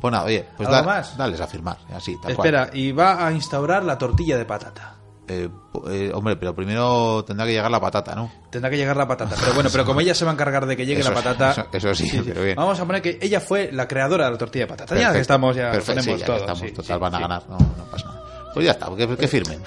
Pues 0.00 0.12
nada, 0.12 0.24
oye, 0.24 0.44
pues 0.56 0.68
da, 0.68 0.82
más? 0.82 1.16
dales 1.16 1.40
a 1.40 1.46
firmar, 1.46 1.78
así, 1.94 2.14
tal 2.20 2.32
Espera, 2.32 2.68
y 2.74 2.92
va 2.92 3.26
a 3.26 3.32
instaurar 3.32 3.84
la 3.84 3.96
tortilla 3.96 4.36
de 4.36 4.44
patata. 4.44 4.96
Eh, 5.26 5.48
eh, 5.88 6.12
hombre, 6.12 6.36
pero 6.36 6.54
primero 6.54 7.24
tendrá 7.24 7.46
que 7.46 7.52
llegar 7.52 7.70
la 7.70 7.80
patata, 7.80 8.14
¿no? 8.14 8.30
Tendrá 8.50 8.68
que 8.68 8.76
llegar 8.76 8.98
la 8.98 9.08
patata. 9.08 9.34
Pero 9.40 9.54
bueno, 9.54 9.70
pero 9.72 9.86
como 9.86 10.02
ella 10.02 10.14
se 10.14 10.26
va 10.26 10.32
a 10.32 10.34
encargar 10.34 10.66
de 10.66 10.76
que 10.76 10.84
llegue 10.84 11.02
la 11.02 11.14
patata. 11.14 11.68
Eso, 11.72 11.94
sí, 11.94 12.22
pero 12.22 12.42
bien. 12.42 12.56
Vamos 12.56 12.78
a 12.78 12.84
poner 12.84 13.00
que 13.00 13.18
ella 13.22 13.40
fue 13.40 13.70
la 13.72 13.88
creadora 13.88 14.26
de 14.26 14.32
la 14.32 14.36
tortilla 14.36 14.66
de 14.66 14.68
patata. 14.68 14.94
Ya 14.94 15.12
que 15.12 15.20
estamos, 15.20 15.56
ya 15.56 15.72
ponemos 15.72 16.22
todo. 16.22 16.36
estamos, 16.36 16.72
total, 16.74 16.98
van 16.98 17.14
a 17.14 17.20
ganar, 17.20 17.42
no, 17.48 17.56
no 17.56 17.84
pasa 17.90 18.06
nada. 18.06 18.24
Pues 18.54 18.66
ya 18.66 18.72
está, 18.72 18.86
que, 18.94 19.28
firmen. 19.28 19.60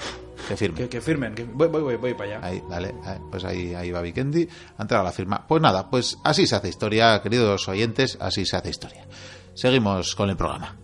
Que 0.48 0.56
firmen. 0.56 0.88
Que, 0.88 1.00
firmen. 1.00 1.34
voy, 1.52 1.68
voy, 1.68 1.82
voy, 1.82 1.96
voy, 1.96 2.14
para 2.14 2.36
allá. 2.36 2.46
Ahí, 2.46 2.62
dale. 2.68 2.94
Pues 3.30 3.44
ahí, 3.44 3.74
ahí 3.74 3.90
va 3.90 4.00
Vikendi. 4.00 4.48
Ha 4.78 4.82
entrado 4.82 5.04
la 5.04 5.12
firma. 5.12 5.46
Pues 5.46 5.60
nada, 5.60 5.90
pues 5.90 6.16
así 6.24 6.46
se 6.46 6.56
hace 6.56 6.70
historia, 6.70 7.20
queridos 7.22 7.68
oyentes, 7.68 8.16
así 8.18 8.46
se 8.46 8.56
hace 8.56 8.70
historia. 8.70 9.06
Seguimos 9.54 10.14
con 10.16 10.30
el 10.30 10.36
programa. 10.36 10.74